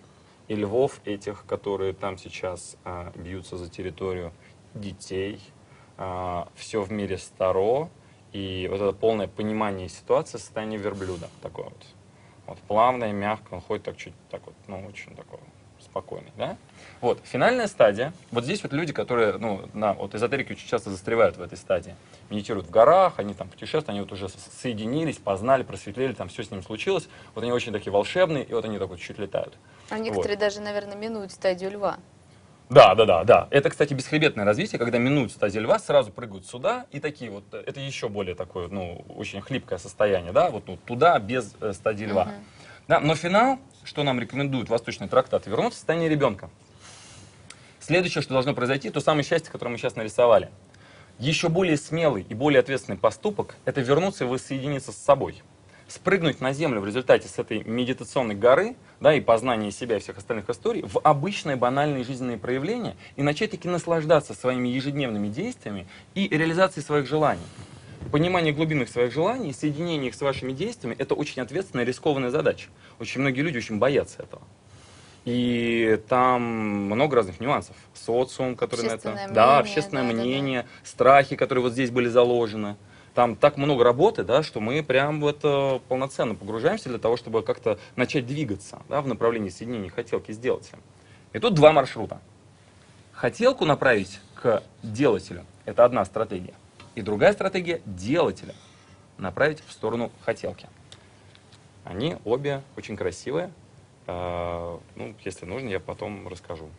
И 0.48 0.54
львов 0.54 1.02
этих, 1.04 1.48
которые 1.48 1.94
там 1.94 2.20
сейчас 2.20 2.78
э, 2.86 3.12
бьются 3.16 3.58
за 3.58 3.72
территорию 3.72 4.32
детей, 4.76 5.42
э, 5.98 6.46
все 6.54 6.84
в 6.84 6.92
мире 6.92 7.18
старо, 7.18 7.90
и 8.34 8.68
вот 8.70 8.82
это 8.82 8.92
полное 8.94 9.28
понимание 9.28 9.90
ситуации 9.90 10.38
состояние 10.38 10.78
верблюда 10.78 11.28
такое 11.42 11.66
вот. 11.66 11.86
Вот 12.46 12.60
плавно 12.68 13.06
и 13.06 13.14
мягко, 13.14 13.56
он 13.56 13.62
ходит 13.62 13.86
так 13.86 13.98
чуть 13.98 14.14
так 14.30 14.46
вот, 14.46 14.54
ну, 14.68 14.86
очень 14.88 15.16
такой 15.16 15.40
спокойный, 15.86 16.32
да? 16.38 16.58
Вот, 17.02 17.20
финальная 17.24 17.68
стадия. 17.68 18.14
Вот 18.32 18.44
здесь 18.44 18.62
вот 18.64 18.74
люди, 18.74 18.94
которые, 18.94 19.38
ну, 19.38 19.70
на, 19.74 19.94
вот 19.94 20.16
эзотерики 20.16 20.54
очень 20.54 20.68
часто 20.68 20.90
застревают 20.90 21.38
в 21.38 21.42
этой 21.42 21.58
стадии. 21.58 21.96
Медитируют 22.30 22.68
в 22.68 22.72
горах, 22.72 23.14
они 23.18 23.34
там 23.34 23.48
путешествуют, 23.48 23.90
они 23.90 24.02
вот 24.02 24.12
уже 24.12 24.28
соединились, 24.30 25.18
познали, 25.18 25.64
просветлели, 25.64 26.14
там 26.14 26.28
все 26.30 26.44
с 26.44 26.52
ним 26.52 26.64
случилось. 26.64 27.08
Вот 27.34 27.44
они 27.44 27.52
очень 27.52 27.72
такие 27.72 27.92
волшебные, 27.92 28.44
и 28.44 28.54
вот 28.54 28.66
они 28.66 28.78
так 28.80 28.90
вот 28.90 29.00
чуть 29.00 29.20
летают. 29.20 29.54
А 29.90 30.00
некоторые 30.00 30.38
вот. 30.38 30.40
даже, 30.40 30.62
наверное, 30.62 30.96
минуют 30.96 31.32
стадию 31.32 31.72
льва. 31.72 31.98
Да, 32.70 32.96
да, 32.96 33.06
да, 33.06 33.24
да. 33.24 33.48
Это, 33.52 33.70
кстати, 33.70 33.94
бесхребетное 33.94 34.44
развитие, 34.44 34.80
когда 34.80 34.98
минуют 34.98 35.32
стадии 35.32 35.60
льва, 35.60 35.78
сразу 35.78 36.12
прыгают 36.12 36.48
сюда, 36.48 36.88
и 36.92 37.00
такие 37.00 37.30
вот, 37.30 37.54
это 37.54 37.80
еще 37.80 38.10
более 38.10 38.34
такое, 38.34 38.68
ну, 38.70 39.06
очень 39.10 39.42
хлипкое 39.42 39.78
состояние, 39.78 40.32
да, 40.32 40.50
вот 40.50 40.68
ну, 40.68 40.78
туда 40.78 41.20
без 41.20 41.54
э, 41.62 41.74
стадии 41.74 42.06
льва. 42.06 42.24
Угу. 42.24 42.32
Да, 42.88 43.00
но 43.00 43.16
финал, 43.16 43.60
что 43.84 44.04
нам 44.04 44.20
рекомендует 44.20 44.70
восточный 44.70 45.08
трактат, 45.08 45.48
вернуться 45.48 45.78
в 45.78 45.80
состояние 45.80 46.10
ребенка. 46.10 46.50
Следующее, 47.80 48.22
что 48.22 48.34
должно 48.34 48.54
произойти, 48.54 48.90
то 48.90 49.00
самое 49.00 49.24
счастье, 49.24 49.52
которое 49.52 49.72
мы 49.72 49.78
сейчас 49.78 49.96
нарисовали. 49.96 50.50
Еще 51.20 51.50
более 51.50 51.78
смелый 51.78 52.26
и 52.28 52.34
более 52.34 52.60
ответственный 52.60 52.98
поступок– 52.98 53.56
это 53.66 53.82
вернуться 53.82 54.26
и 54.26 54.28
воссоединиться 54.28 54.92
с 54.92 54.98
собой– 54.98 55.42
спрыгнуть 55.88 56.42
на 56.42 56.54
землю 56.54 56.82
в 56.82 56.86
результате 56.86 57.28
с 57.28 57.38
этой 57.38 57.64
медитационной 57.64 58.36
горы, 58.36 58.76
да, 59.00 59.14
и 59.14 59.22
познания 59.22 59.72
себя 59.72 59.98
и 59.98 60.00
всех 60.00 60.18
остальных 60.18 60.50
историй, 60.50 60.84
в 60.84 61.00
обычные 61.00 61.56
банальные 61.56 62.04
жизненные 62.04 62.38
проявления 62.38 62.96
и 63.16 63.24
начать 63.24 63.52
таки 63.52 63.68
наслаждаться 63.68 64.34
своими 64.34 64.70
ежедневными 64.70 65.28
действиями 65.28 65.88
и 66.14 66.28
реализацией 66.28 66.84
своих 66.84 67.08
желаний. 67.08 67.44
Понимание 68.12 68.54
глубинных 68.54 68.90
своих 68.90 69.12
желаний, 69.12 69.52
соединение 69.54 70.10
их 70.10 70.16
с 70.16 70.22
вашими 70.22 70.52
действиями– 70.52 70.96
это 71.00 71.16
очень 71.16 71.42
ответственная, 71.42 71.86
рискованная 71.86 72.30
задача. 72.30 72.70
Очень 73.00 73.22
многие 73.22 73.42
люди 73.42 73.58
очень 73.58 73.78
боятся 73.78 74.24
этого. 74.24 74.44
И 75.26 76.00
там 76.08 76.42
много 76.42 77.16
разных 77.16 77.40
нюансов. 77.40 77.76
Социум, 77.94 78.56
который 78.56 78.86
на 78.86 78.92
это... 78.92 79.12
Мнение, 79.12 79.34
да, 79.34 79.58
общественное 79.58 80.04
да, 80.04 80.14
мнение, 80.14 80.62
да, 80.62 80.68
да. 80.68 80.90
страхи, 80.90 81.36
которые 81.36 81.64
вот 81.64 81.74
здесь 81.74 81.90
были 81.90 82.08
заложены 82.08 82.78
там 83.16 83.36
так 83.38 83.58
много 83.58 83.84
работы, 83.84 84.24
да, 84.24 84.44
что 84.44 84.60
мы 84.60 84.84
прям 84.84 85.22
в 85.22 85.28
это 85.28 85.82
полноценно 85.88 86.36
погружаемся 86.36 86.90
для 86.90 87.00
того, 87.00 87.16
чтобы 87.18 87.42
как-то 87.42 87.80
начать 87.96 88.28
двигаться 88.28 88.82
да, 88.90 89.02
в 89.02 89.08
направлении 89.08 89.50
соединения 89.50 89.90
хотелки 89.90 90.32
с 90.32 90.38
делателем. 90.38 90.82
И 91.34 91.40
тут 91.40 91.54
два 91.56 91.72
маршрута. 91.72 92.20
Хотелку 93.14 93.66
направить 93.66 94.20
к 94.36 94.62
делателю– 94.84 95.46
это 95.66 95.86
одна 95.86 96.04
стратегия. 96.04 96.54
И 96.96 97.02
другая 97.02 97.34
стратегия– 97.34 97.82
делателя 97.86 98.56
направить 99.18 99.62
в 99.66 99.72
сторону 99.72 100.12
хотелки. 100.24 100.68
Они 101.84 102.18
обе 102.26 102.64
очень 102.78 102.98
красивые. 102.98 103.52
А, 104.08 104.80
ну, 104.96 105.14
если 105.24 105.46
нужно, 105.46 105.70
я 105.70 105.80
потом 105.80 106.28
расскажу. 106.28 106.70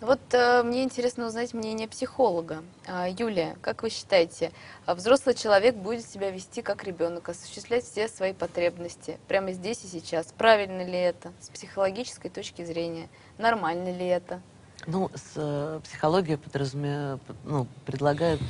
Вот 0.00 0.20
э, 0.32 0.64
мне 0.64 0.82
интересно 0.82 1.26
узнать 1.26 1.54
мнение 1.54 1.86
психолога. 1.86 2.64
Э, 2.88 3.06
Юлия, 3.16 3.56
как 3.60 3.84
вы 3.84 3.90
считаете, 3.90 4.50
а 4.84 4.96
взрослый 4.96 5.36
человек 5.36 5.76
будет 5.76 6.04
себя 6.04 6.30
вести 6.30 6.60
как 6.60 6.82
ребенок, 6.82 7.28
осуществлять 7.28 7.84
все 7.84 8.08
свои 8.08 8.32
потребности 8.32 9.18
прямо 9.28 9.52
здесь 9.52 9.84
и 9.84 9.86
сейчас? 9.86 10.34
Правильно 10.36 10.84
ли 10.84 10.98
это 10.98 11.32
с 11.40 11.50
психологической 11.50 12.32
точки 12.32 12.64
зрения? 12.64 13.08
Нормально 13.38 13.96
ли 13.96 14.06
это? 14.06 14.42
Ну, 14.86 15.10
с, 15.14 15.32
э, 15.36 15.80
психология 15.84 16.36
подразуме, 16.36 17.18
ну, 17.44 17.68
предлагает 17.86 18.40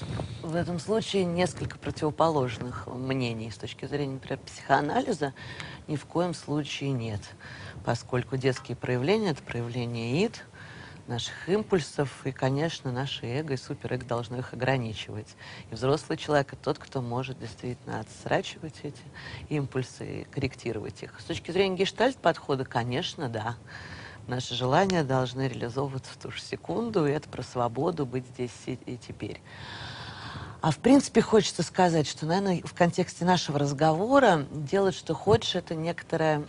в 0.42 0.54
этом 0.54 0.78
случае 0.78 1.24
несколько 1.24 1.78
противоположных 1.78 2.86
мнений. 2.86 3.50
С 3.50 3.56
точки 3.56 3.84
зрения, 3.84 4.14
например, 4.14 4.38
психоанализа 4.38 5.34
ни 5.88 5.96
в 5.96 6.06
коем 6.06 6.32
случае 6.32 6.92
нет, 6.92 7.20
поскольку 7.84 8.38
детские 8.38 8.76
проявления— 8.76 9.30
это 9.32 9.42
проявление 9.42 10.24
ид— 10.24 10.44
наших 11.06 11.48
импульсов, 11.48 12.26
и, 12.26 12.32
конечно, 12.32 12.92
наше 12.92 13.26
эго 13.26 13.54
и 13.54 13.56
суперэго 13.56 14.06
должно 14.06 14.38
их 14.38 14.52
ограничивать. 14.52 15.36
И 15.70 15.74
взрослый 15.74 16.16
человек— 16.16 16.48
это 16.52 16.62
тот, 16.62 16.78
кто 16.78 17.02
может 17.02 17.38
действительно 17.38 18.00
отсрачивать 18.00 18.80
эти 18.82 19.02
импульсы 19.48 20.22
и 20.22 20.24
корректировать 20.24 21.02
их. 21.02 21.20
С 21.20 21.24
точки 21.24 21.50
зрения 21.50 21.76
гештальт-подхода, 21.76 22.64
конечно, 22.64 23.28
да. 23.28 23.56
Наши 24.26 24.54
желания 24.54 25.02
должны 25.02 25.48
реализовываться 25.48 26.12
в 26.12 26.16
ту 26.16 26.30
же 26.30 26.40
секунду, 26.40 27.06
и 27.06 27.10
это 27.10 27.28
про 27.28 27.42
свободу 27.42 28.06
быть 28.06 28.24
здесь 28.34 28.52
и 28.66 28.96
теперь. 28.96 29.40
А 30.62 30.70
в 30.70 30.78
принципе 30.78 31.20
хочется 31.22 31.64
сказать, 31.64 32.06
что, 32.06 32.24
наверное, 32.24 32.62
в 32.62 32.72
контексте 32.72 33.24
нашего 33.24 33.58
разговора 33.58 34.46
делать, 34.52 34.94
что 34.94 35.12
хочешь, 35.12 35.56
это 35.56 35.74
некоторая 35.74 36.44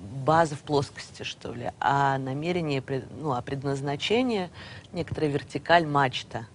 база 0.00 0.54
в 0.54 0.60
плоскости, 0.60 1.24
что 1.24 1.52
ли, 1.52 1.72
а 1.80 2.16
намерение, 2.18 2.80
ну, 3.20 3.32
а 3.32 3.42
предназначение, 3.42 4.50
некоторая 4.92 5.30
вертикаль 5.30 5.84
мачта. 5.84 6.46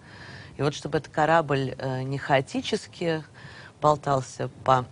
И 0.56 0.62
вот 0.62 0.74
чтобы 0.74 1.00
этот 1.00 1.12
корабль 1.12 1.76
э, 1.78 2.04
не 2.04 2.18
хаотически 2.18 3.26
болтался 3.82 4.50
по 4.64 4.86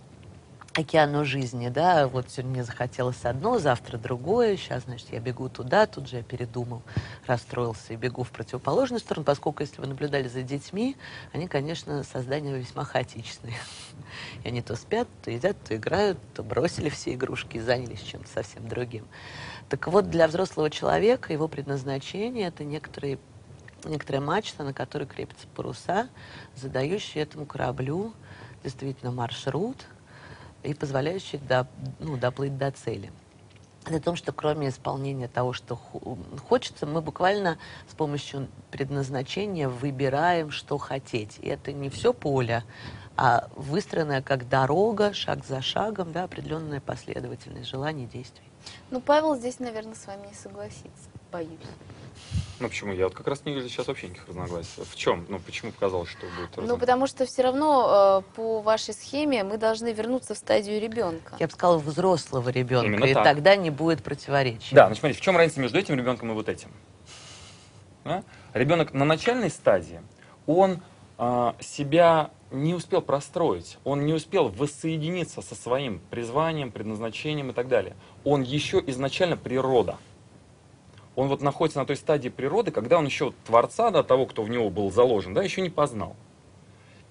океану 0.74 1.24
жизни, 1.24 1.68
да, 1.68 2.08
вот 2.08 2.30
сегодня 2.30 2.52
мне 2.52 2.64
захотелось 2.64 3.24
одно, 3.24 3.58
завтра 3.58 3.98
другое, 3.98 4.56
сейчас, 4.56 4.84
значит, 4.84 5.12
я 5.12 5.20
бегу 5.20 5.48
туда, 5.48 5.86
тут 5.86 6.08
же 6.08 6.16
я 6.16 6.22
передумал, 6.22 6.82
расстроился 7.26 7.92
и 7.92 7.96
бегу 7.96 8.22
в 8.22 8.30
противоположную 8.30 9.00
сторону, 9.00 9.24
поскольку, 9.24 9.62
если 9.62 9.80
вы 9.80 9.86
наблюдали 9.86 10.28
за 10.28 10.42
детьми, 10.42 10.96
они, 11.32 11.46
конечно, 11.46 12.02
создания 12.04 12.56
весьма 12.56 12.84
хаотичные. 12.84 13.56
И 14.44 14.48
они 14.48 14.62
то 14.62 14.76
спят, 14.76 15.08
то 15.22 15.30
едят, 15.30 15.56
то 15.62 15.76
играют, 15.76 16.18
то 16.34 16.42
бросили 16.42 16.88
все 16.88 17.12
игрушки 17.14 17.58
и 17.58 17.60
занялись 17.60 18.00
чем-то 18.00 18.28
совсем 18.28 18.66
другим. 18.66 19.06
Так 19.68 19.88
вот, 19.88 20.08
для 20.10 20.26
взрослого 20.26 20.70
человека 20.70 21.32
его 21.32 21.48
предназначение— 21.48 22.46
это 22.48 22.64
некоторые 22.64 23.18
некоторая 23.84 24.22
мачта, 24.22 24.62
на 24.62 24.72
которой 24.72 25.08
крепятся 25.08 25.48
паруса, 25.56 26.08
задающие 26.54 27.24
этому 27.24 27.46
кораблю 27.46 28.12
действительно 28.62 29.10
маршрут— 29.10 29.76
и 30.62 30.74
позволяющих 30.74 31.46
до, 31.46 31.66
ну, 31.98 32.16
доплыть 32.16 32.56
до 32.56 32.70
цели. 32.70 33.12
Это 33.84 33.96
о 33.96 34.00
том, 34.00 34.16
что 34.16 34.32
кроме 34.32 34.68
исполнения 34.68 35.26
того, 35.26 35.52
что 35.52 35.76
хочется, 36.48 36.86
мы 36.86 37.00
буквально 37.00 37.58
с 37.88 37.94
помощью 37.94 38.48
предназначения 38.70 39.68
выбираем, 39.68 40.52
что 40.52 40.78
хотеть. 40.78 41.38
И 41.40 41.48
это 41.48 41.72
не 41.72 41.90
все 41.90 42.12
поле, 42.12 42.62
а 43.16 43.48
выстроенная 43.56 44.22
как 44.22 44.48
дорога, 44.48 45.12
шаг 45.12 45.44
за 45.44 45.60
шагом, 45.62 46.12
да, 46.12 46.24
определенная 46.24 46.80
последовательность 46.80 47.68
желаний, 47.68 48.06
действий. 48.06 48.44
Ну, 48.90 49.00
Павел 49.00 49.34
здесь, 49.34 49.58
наверное, 49.58 49.96
с 49.96 50.06
вами 50.06 50.28
не 50.28 50.34
согласится, 50.34 51.10
боюсь. 51.32 51.58
Ну 52.62 52.68
почему? 52.68 52.92
Я 52.92 53.04
вот 53.04 53.14
как 53.14 53.26
раз 53.26 53.44
не 53.44 53.52
вижу 53.54 53.68
сейчас 53.68 53.88
вообще 53.88 54.06
никаких 54.06 54.28
разногласий. 54.28 54.84
В 54.84 54.94
чем? 54.94 55.26
Ну 55.28 55.40
почему 55.40 55.72
показалось, 55.72 56.08
что 56.10 56.20
будет 56.20 56.50
разногласие? 56.50 56.68
Ну 56.68 56.78
потому 56.78 57.06
что 57.08 57.26
все 57.26 57.42
равно 57.42 58.22
э, 58.24 58.36
по 58.36 58.60
вашей 58.60 58.94
схеме 58.94 59.42
мы 59.42 59.58
должны 59.58 59.92
вернуться 59.92 60.34
в 60.34 60.38
стадию 60.38 60.80
ребенка. 60.80 61.34
Я 61.40 61.48
бы 61.48 61.52
сказала, 61.52 61.78
взрослого 61.78 62.48
ребенка, 62.50 62.86
Именно 62.86 63.04
и 63.04 63.14
так. 63.14 63.24
тогда 63.24 63.56
не 63.56 63.70
будет 63.70 64.04
противоречия. 64.04 64.76
Да, 64.76 64.88
ну 64.88 64.94
смотрите, 64.94 65.20
в 65.20 65.24
чем 65.24 65.36
разница 65.36 65.60
между 65.60 65.76
этим 65.76 65.96
ребенком 65.96 66.30
и 66.30 66.34
вот 66.34 66.48
этим? 66.48 66.68
Да? 68.04 68.22
Ребенок 68.54 68.94
на 68.94 69.04
начальной 69.04 69.50
стадии, 69.50 70.00
он 70.46 70.82
э, 71.18 71.52
себя 71.60 72.30
не 72.52 72.74
успел 72.74 73.02
простроить, 73.02 73.78
он 73.82 74.06
не 74.06 74.12
успел 74.12 74.48
воссоединиться 74.48 75.42
со 75.42 75.56
своим 75.56 76.00
призванием, 76.10 76.70
предназначением 76.70 77.50
и 77.50 77.52
так 77.54 77.66
далее. 77.66 77.96
Он 78.24 78.42
еще 78.42 78.80
изначально 78.86 79.36
природа 79.36 79.98
он 81.16 81.28
вот 81.28 81.42
находится 81.42 81.78
на 81.78 81.86
той 81.86 81.96
стадии 81.96 82.28
природы, 82.28 82.70
когда 82.70 82.98
он 82.98 83.06
еще 83.06 83.32
Творца, 83.44 83.90
да, 83.90 84.02
того, 84.02 84.26
кто 84.26 84.42
в 84.42 84.48
него 84.48 84.70
был 84.70 84.90
заложен, 84.90 85.34
да, 85.34 85.42
еще 85.42 85.60
не 85.60 85.70
познал. 85.70 86.16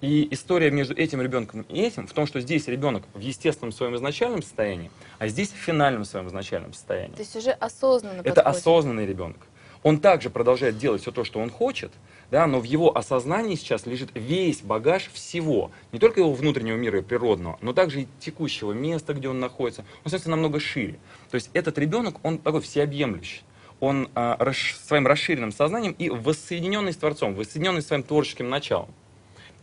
И 0.00 0.26
история 0.32 0.72
между 0.72 0.94
этим 0.96 1.22
ребенком 1.22 1.62
и 1.68 1.80
этим 1.80 2.08
в 2.08 2.12
том, 2.12 2.26
что 2.26 2.40
здесь 2.40 2.66
ребенок 2.66 3.04
в 3.14 3.20
естественном 3.20 3.70
своем 3.70 3.94
изначальном 3.94 4.42
состоянии, 4.42 4.90
а 5.20 5.28
здесь 5.28 5.50
в 5.50 5.56
финальном 5.56 6.04
своем 6.04 6.26
изначальном 6.26 6.72
состоянии. 6.72 7.14
То 7.14 7.20
есть 7.22 7.36
уже 7.36 7.52
осознанно 7.52 8.20
Это 8.20 8.34
подходит. 8.34 8.46
осознанный 8.58 9.06
ребенок. 9.06 9.36
Он 9.84 9.98
также 9.98 10.30
продолжает 10.30 10.78
делать 10.78 11.02
все 11.02 11.12
то, 11.12 11.22
что 11.22 11.40
он 11.40 11.50
хочет, 11.50 11.92
да, 12.32 12.46
но 12.48 12.58
в 12.58 12.64
его 12.64 12.96
осознании 12.96 13.54
сейчас 13.54 13.86
лежит 13.86 14.10
весь 14.14 14.62
багаж 14.62 15.08
всего. 15.12 15.70
Не 15.92 16.00
только 16.00 16.20
его 16.20 16.32
внутреннего 16.32 16.76
мира 16.76 16.98
и 16.98 17.02
природного, 17.02 17.58
но 17.60 17.72
также 17.72 18.02
и 18.02 18.08
текущего 18.18 18.72
места, 18.72 19.14
где 19.14 19.28
он 19.28 19.38
находится. 19.38 19.82
Он 20.04 20.08
становится 20.08 20.30
намного 20.30 20.58
шире. 20.58 20.98
То 21.30 21.36
есть 21.36 21.50
этот 21.52 21.78
ребенок, 21.78 22.16
он 22.24 22.38
такой 22.38 22.60
всеобъемлющий 22.60 23.42
он 23.82 24.08
а, 24.14 24.38
своим 24.86 25.08
расширенным 25.08 25.50
сознанием 25.50 25.96
и 25.98 26.08
воссоединенный 26.08 26.92
с 26.92 26.96
Творцом, 26.96 27.34
воссоединенный 27.34 27.82
с 27.82 27.88
своим 27.88 28.04
творческим 28.04 28.48
началом. 28.48 28.88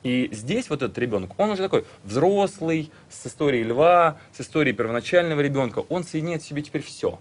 И 0.03 0.27
здесь 0.33 0.69
вот 0.69 0.81
этот 0.81 0.97
ребенок, 0.97 1.31
он 1.37 1.51
уже 1.51 1.63
такой 1.63 1.85
взрослый, 2.03 2.91
с 3.09 3.25
историей 3.25 3.63
льва, 3.63 4.17
с 4.33 4.41
историей 4.41 4.75
первоначального 4.75 5.39
ребенка. 5.39 5.85
Он 5.87 6.03
соединяет 6.03 6.41
в 6.41 6.45
себе 6.45 6.61
теперь 6.61 6.81
все. 6.81 7.17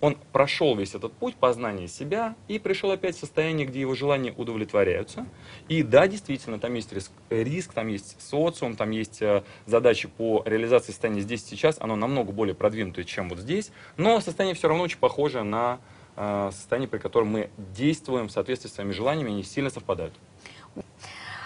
Он 0.00 0.16
прошел 0.30 0.76
весь 0.76 0.94
этот 0.94 1.12
путь 1.14 1.34
познания 1.34 1.88
себя 1.88 2.36
и 2.46 2.60
пришел 2.60 2.92
опять 2.92 3.16
в 3.16 3.20
состояние, 3.20 3.66
где 3.66 3.80
его 3.80 3.96
желания 3.96 4.32
удовлетворяются. 4.36 5.26
И 5.68 5.82
да, 5.82 6.06
действительно, 6.06 6.60
там 6.60 6.74
есть 6.74 6.92
риск, 6.92 7.10
риск 7.28 7.72
там 7.72 7.88
есть 7.88 8.16
социум, 8.20 8.76
там 8.76 8.90
есть 8.90 9.20
э, 9.20 9.42
задачи 9.64 10.06
по 10.06 10.44
реализации 10.46 10.92
состояния 10.92 11.22
здесь 11.22 11.42
и 11.44 11.56
сейчас. 11.56 11.76
Оно 11.80 11.96
намного 11.96 12.30
более 12.30 12.54
продвинутое, 12.54 13.04
чем 13.04 13.28
вот 13.30 13.38
здесь. 13.38 13.72
Но 13.96 14.20
состояние 14.20 14.54
все 14.54 14.68
равно 14.68 14.84
очень 14.84 14.98
похоже 14.98 15.42
на 15.42 15.80
состояние, 16.16 16.88
при 16.88 16.98
котором 16.98 17.28
мы 17.28 17.50
действуем 17.56 18.28
в 18.28 18.32
соответствии 18.32 18.68
с 18.68 18.74
своими 18.74 18.92
желаниями, 18.92 19.32
они 19.32 19.42
сильно 19.42 19.70
совпадают. 19.70 20.14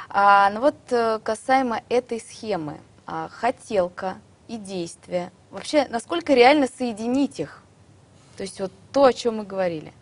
А, 0.08 0.50
ну 0.50 0.60
вот 0.60 0.76
э, 0.90 1.20
касаемо 1.22 1.82
этой 1.88 2.20
схемы, 2.20 2.80
а, 3.06 3.28
хотелка 3.28 4.18
и 4.48 4.56
действие, 4.56 5.30
вообще 5.50 5.86
насколько 5.88 6.34
реально 6.34 6.66
соединить 6.66 7.38
их? 7.38 7.62
То 8.36 8.42
есть 8.42 8.60
вот 8.60 8.72
то, 8.92 9.04
о 9.04 9.12
чем 9.12 9.36
мы 9.36 9.44
говорили. 9.44 9.92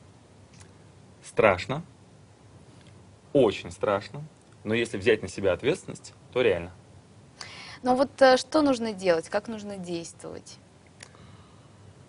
Страшно, 1.23 1.83
очень 3.35 3.71
страшно, 3.71 4.23
но 4.65 4.73
если 4.73 4.97
взять 4.97 5.21
на 5.21 5.29
себя 5.29 5.53
ответственность, 5.53 6.15
то 6.33 6.41
реально. 6.41 6.73
Но 7.83 7.95
вот 7.95 8.11
э, 8.23 8.39
что 8.39 8.63
нужно 8.63 8.95
делать, 8.95 9.29
как 9.29 9.47
нужно 9.47 9.77
действовать? 9.77 10.57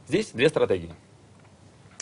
Здесь 0.07 0.31
две 0.31 0.47
стратегии. 0.47 0.93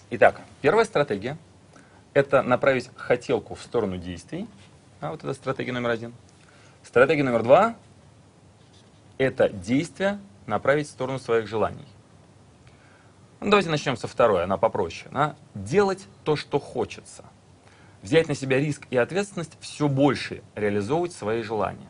Итак, 0.09 0.39
первая 0.61 0.85
стратегия– 0.85 1.37
это 2.13 2.41
направить 2.41 2.89
хотелку 2.95 3.55
в 3.55 3.61
сторону 3.61 3.97
действий. 3.97 4.47
А 5.01 5.11
вот 5.11 5.21
это 5.21 5.33
стратегия 5.33 5.73
номер 5.73 5.89
один. 5.89 6.13
Стратегия 6.81 7.23
номер 7.23 7.43
два– 7.43 7.75
это 9.17 9.49
действие 9.49 10.21
направить 10.45 10.87
в 10.87 10.91
сторону 10.91 11.19
своих 11.19 11.47
желаний. 11.49 11.85
Ну, 13.41 13.49
давайте 13.49 13.69
начнем 13.69 13.97
со 13.97 14.07
второй, 14.07 14.45
она 14.45 14.55
попроще. 14.55 15.09
Да? 15.11 15.35
Делать 15.53 16.07
то, 16.23 16.37
что 16.37 16.57
хочется. 16.57 17.25
Взять 18.01 18.29
на 18.29 18.33
себя 18.33 18.59
риск 18.59 18.87
и 18.89 18.95
ответственность 18.95 19.57
все 19.59 19.89
больше 19.89 20.41
реализовывать 20.55 21.11
свои 21.11 21.41
желания. 21.41 21.89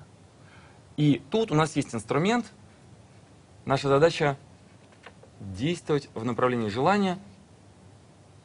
И 0.96 1.22
тут 1.30 1.52
у 1.52 1.56
нас 1.56 1.76
есть 1.76 1.94
инструмент. 1.94 2.48
Наша 3.66 3.90
задача 3.90 4.38
действовать 5.40 6.10
в 6.16 6.26
направлении 6.26 6.70
желания, 6.70 7.20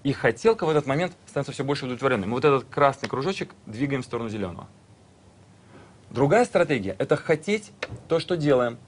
и 0.03 0.13
хотелка 0.13 0.67
в 0.67 0.71
этот 0.71 0.87
момент 0.87 1.13
становится 1.27 1.53
все 1.53 1.65
больше 1.65 1.85
удовлетворенной. 1.85 2.27
Мы 2.27 2.35
вот 2.35 2.45
этот 2.45 2.65
красный 2.65 3.09
кружочек 3.09 3.55
двигаем 3.67 4.03
в 4.03 4.05
сторону 4.05 4.29
зеленого. 4.29 4.67
Другая 6.11 6.45
стратегия– 6.45 6.97
это 6.99 7.17
хотеть 7.17 7.73
то, 8.09 8.19
что 8.19 8.37
делаем. 8.37 8.79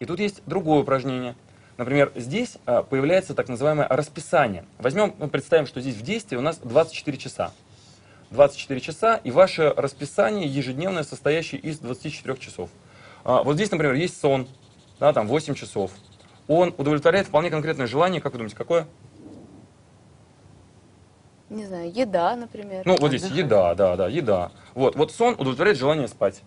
И 0.00 0.04
тут 0.04 0.20
есть 0.20 0.42
другое 0.46 0.80
упражнение. 0.80 1.34
Например, 1.76 2.12
здесь 2.14 2.58
а, 2.66 2.82
появляется 2.82 3.34
так 3.34 3.48
называемое 3.48 3.88
расписание. 3.88 4.64
Возьмем, 4.78 5.14
мы 5.18 5.28
представим, 5.28 5.66
что 5.66 5.80
здесь 5.80 5.96
в 5.96 6.02
действии 6.02 6.36
у 6.36 6.40
нас 6.40 6.58
24 6.58 7.16
часа. 7.16 7.52
24 8.30 8.80
часа 8.80 9.16
и 9.16 9.30
ваше 9.30 9.72
расписание 9.76 10.46
ежедневное, 10.46 11.04
состоящее 11.04 11.60
из 11.60 11.78
24 11.78 12.36
часов. 12.38 12.68
А, 13.24 13.42
Вот 13.42 13.54
здесь, 13.54 13.70
например, 13.70 13.94
есть 13.94 14.20
сон, 14.20 14.48
да, 15.00 15.12
там 15.12 15.26
8 15.26 15.54
часов. 15.54 15.92
Он 16.48 16.74
удовлетворяет 16.76 17.28
вполне 17.28 17.50
конкретное 17.50 17.86
желание, 17.86 18.20
как 18.20 18.32
вы 18.32 18.38
думаете, 18.38 18.56
какое? 18.56 18.86
Не 21.54 21.66
знаю, 21.66 21.92
еда, 21.92 22.34
например. 22.34 22.82
Ну, 22.84 22.96
вот 22.98 23.12
здесь 23.12 23.30
еда, 23.30 23.76
да, 23.76 23.96
да, 23.96 24.08
еда. 24.08 24.50
Вот, 24.74 24.96
вот 24.96 25.12
сон 25.12 25.34
удовлетворяет 25.34 25.78
желание 25.78 26.08
спать. 26.08 26.42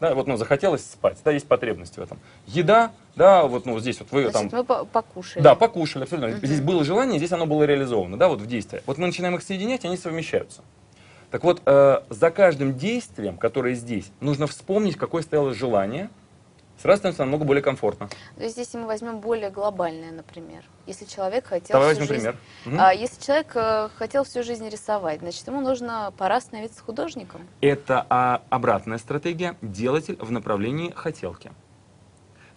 Да, 0.00 0.14
вот, 0.14 0.26
ну, 0.26 0.36
захотелось 0.36 0.84
спать, 0.84 1.16
да, 1.24 1.30
есть 1.30 1.48
потребность 1.48 1.96
в 1.96 2.02
этом. 2.02 2.18
Еда, 2.46 2.92
да, 3.16 3.44
вот, 3.44 3.64
ну, 3.64 3.78
здесь 3.80 4.00
вот 4.00 4.12
вы 4.12 4.28
Значит, 4.28 4.50
там... 4.50 4.58
мы 4.60 4.64
по- 4.64 4.84
покушали. 4.84 5.42
Да, 5.42 5.54
покушали, 5.54 6.02
абсолютно. 6.02 6.46
Здесь 6.46 6.60
было 6.60 6.84
желание, 6.84 7.18
здесь 7.18 7.32
оно 7.32 7.46
было 7.46 7.62
реализовано, 7.62 8.18
да, 8.18 8.28
вот 8.28 8.40
в 8.40 8.46
действии. 8.46 8.82
Вот 8.84 8.98
мы 8.98 9.06
начинаем 9.06 9.36
их 9.36 9.42
соединять, 9.42 9.86
они 9.86 9.96
совмещаются. 9.96 10.60
Так 11.30 11.42
вот, 11.42 11.62
э, 11.64 12.02
за 12.10 12.30
каждым 12.30 12.76
действием, 12.76 13.38
которое 13.38 13.74
здесь, 13.74 14.10
нужно 14.20 14.46
вспомнить, 14.46 14.96
какое 14.96 15.22
стояло 15.22 15.54
желание, 15.54 16.10
сразу 16.84 16.98
становится 16.98 17.22
намного 17.22 17.46
более 17.46 17.62
комфортно. 17.62 18.10
То 18.36 18.44
есть 18.44 18.58
если 18.58 18.76
мы 18.76 18.86
возьмем 18.86 19.20
более 19.20 19.48
глобальное, 19.48 20.12
например. 20.12 20.64
Если 20.86 21.06
человек 21.06 21.46
хотел 21.46 21.78
Давай 21.78 21.94
всю 21.94 22.00
возьмем 22.00 22.14
жизнь... 22.14 22.28
пример. 22.28 22.40
Мгм. 22.66 22.78
А, 22.78 22.92
если 22.92 23.22
человек 23.22 23.52
э, 23.54 23.88
хотел 23.96 24.24
всю 24.24 24.42
жизнь 24.42 24.68
рисовать, 24.68 25.20
значит, 25.20 25.46
ему 25.46 25.62
нужно 25.62 26.12
пора 26.18 26.42
становиться 26.42 26.82
художником. 26.82 27.48
Это 27.62 28.06
а, 28.10 28.42
обратная 28.50 28.98
стратегия, 28.98 29.56
делатель 29.62 30.18
в 30.20 30.30
направлении 30.30 30.92
хотелки. 30.94 31.52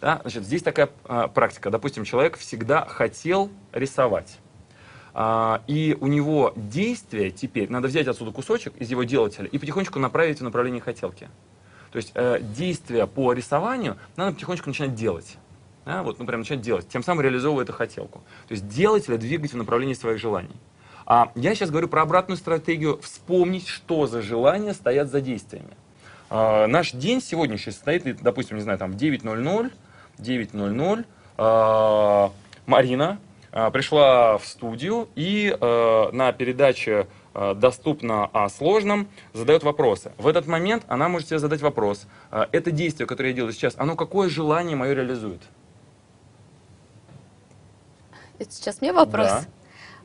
Да? 0.02 0.20
Значит, 0.24 0.44
здесь 0.44 0.62
такая 0.62 0.90
а, 1.06 1.30
практика. 1.30 1.70
Допустим, 1.70 2.04
человек 2.04 2.36
всегда 2.38 2.86
хотел 2.86 3.50
рисовать. 3.72 4.40
А, 5.14 5.62
и 5.68 5.98
у 6.02 6.08
него 6.08 6.52
действие 6.58 7.32
теперь, 7.32 7.70
надо 7.72 7.88
взять 7.88 8.10
отсюда 8.10 8.32
кусочек 8.32 8.76
из 8.76 8.92
его 8.92 9.06
делателя 9.06 9.48
и 9.48 9.58
потихонечку 9.58 10.00
направить 10.00 10.42
в 10.42 10.44
направлении 10.44 10.82
хотелки. 10.82 11.30
То 11.92 11.98
есть 11.98 12.12
э, 12.16 12.40
действия 12.42 13.08
по 13.08 13.34
рисованию 13.34 13.98
надо 14.16 14.34
потихонечку 14.34 14.70
начинать 14.70 14.96
делать. 14.96 15.38
Да, 15.86 16.04
вот, 16.04 16.20
ну, 16.20 16.26
прям 16.26 16.42
начать 16.42 16.60
делать, 16.60 16.90
тем 16.90 17.02
самым 17.02 17.22
реализовывая 17.22 17.64
эту 17.64 17.72
хотелку. 17.72 18.20
То 18.48 18.54
есть 18.54 18.68
делателя 18.68 19.18
двигать 19.18 19.54
в 19.54 19.58
направлении 19.58 19.94
своих 19.94 20.20
желаний. 20.20 20.56
А 21.06 21.32
я 21.36 21.56
сейчас 21.56 21.70
говорю 21.70 21.88
про 21.88 22.02
обратную 22.02 22.38
стратегию, 22.38 23.00
вспомнить, 23.02 23.68
что 23.70 24.06
за 24.08 24.22
желания 24.22 24.74
стоят 24.74 25.10
за 25.10 25.22
действиями. 25.22 25.78
А, 26.30 26.68
наш 26.68 26.92
день 26.92 27.22
сегодняшний 27.22 27.72
состоит, 27.72 28.22
допустим, 28.22 28.58
не 28.58 28.64
знаю, 28.64 28.78
там 28.78 28.92
в 28.92 28.98
9.00, 28.98 29.72
9.00, 30.20 31.06
а, 31.38 32.32
Марина 32.66 33.20
а, 33.54 33.72
пришла 33.72 34.38
в 34.38 34.46
студию 34.46 35.08
и 35.16 35.56
а, 35.58 36.12
на 36.12 36.34
передаче 36.34 37.08
«Доступно 37.56 38.26
о 38.26 38.50
сложном» 38.50 39.08
задает 39.34 39.64
вопросы. 39.64 40.12
В 40.18 40.28
этот 40.28 40.48
момент 40.48 40.84
она 40.88 41.08
может 41.08 41.28
себе 41.28 41.40
задать 41.40 41.62
вопрос. 41.62 42.08
а, 42.32 42.50
Это 42.52 42.72
действие, 42.72 43.06
которое 43.08 43.30
я 43.30 43.36
делаю 43.36 43.54
сейчас, 43.54 43.76
оно 43.78 43.96
какое 43.96 44.28
желание 44.30 44.76
мое 44.76 44.94
реализует? 44.94 45.42
Это 48.40 48.52
сейчас 48.52 48.82
мне 48.82 48.92
вопрос. 48.94 49.28
Да. 49.28 49.46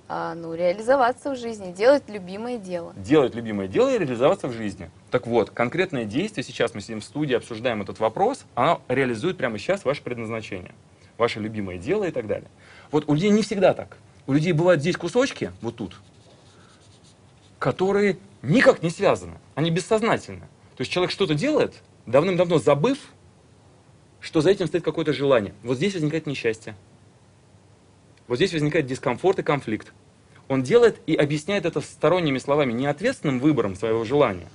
А, 0.09 0.35
ну, 0.35 0.53
реализоваться 0.55 1.31
в 1.31 1.39
жизни, 1.39 1.73
делать 1.73 2.03
любимое 2.09 2.59
дело. 2.59 2.93
делать 2.97 3.35
любимое 3.35 3.67
дело 3.67 3.95
и 3.95 3.99
реализоваться 3.99 4.47
в 4.49 4.53
жизни. 4.53 4.91
Так 5.11 5.27
вот, 5.27 5.49
конкретное 5.51 6.05
действие, 6.05 6.45
сейчас 6.45 6.75
мы 6.75 6.83
сидим 6.83 7.01
в 7.01 7.05
студии, 7.05 7.35
обсуждаем 7.35 7.81
этот 7.81 7.99
вопрос, 7.99 8.45
оно 8.55 8.83
реализует 8.89 9.39
прямо 9.39 9.59
сейчас 9.59 9.87
ваше 9.87 10.03
предназначение, 10.03 10.73
ваше 11.17 11.41
любимое 11.41 11.79
дело 11.79 12.05
и 12.05 12.11
так 12.11 12.27
далее. 12.27 12.51
Вот 12.91 13.09
у 13.09 13.15
людей 13.15 13.31
не 13.31 13.41
всегда 13.41 13.73
так. 13.73 13.97
У 14.27 14.35
людей 14.35 14.53
бывают 14.53 14.83
здесь 14.83 14.97
кусочки, 14.97 15.51
вот 15.63 15.77
тут, 15.77 15.97
которые 17.63 18.19
никак 18.43 18.83
не 18.83 18.91
связаны, 18.91 19.39
они 19.55 19.71
бессознательны. 19.71 20.41
То 20.77 20.81
есть 20.81 20.91
человек 20.91 21.13
что-то 21.13 21.35
делает, 21.35 21.75
давным-давно 22.07 22.59
забыв, 22.59 22.99
что 24.19 24.41
за 24.41 24.51
этим 24.51 24.67
стоит 24.67 24.83
какое-то 24.83 25.13
желание. 25.13 25.55
Вот 25.63 25.77
здесь 25.77 25.95
возникает 25.95 26.27
несчастье. 26.27 26.75
Вот 28.27 28.37
здесь 28.37 28.53
возникает 28.53 28.87
дискомфорт 28.87 29.39
и 29.39 29.43
конфликт. 29.45 29.93
Он 30.49 30.65
делает 30.65 30.99
и 31.07 31.15
объясняет 31.15 31.65
это 31.65 31.81
сторонними 31.81 32.39
словами, 32.39 32.73
не 32.73 32.87
ответственным 32.87 33.39
выбором 33.39 33.77
своего 33.77 34.05
желания, 34.05 34.49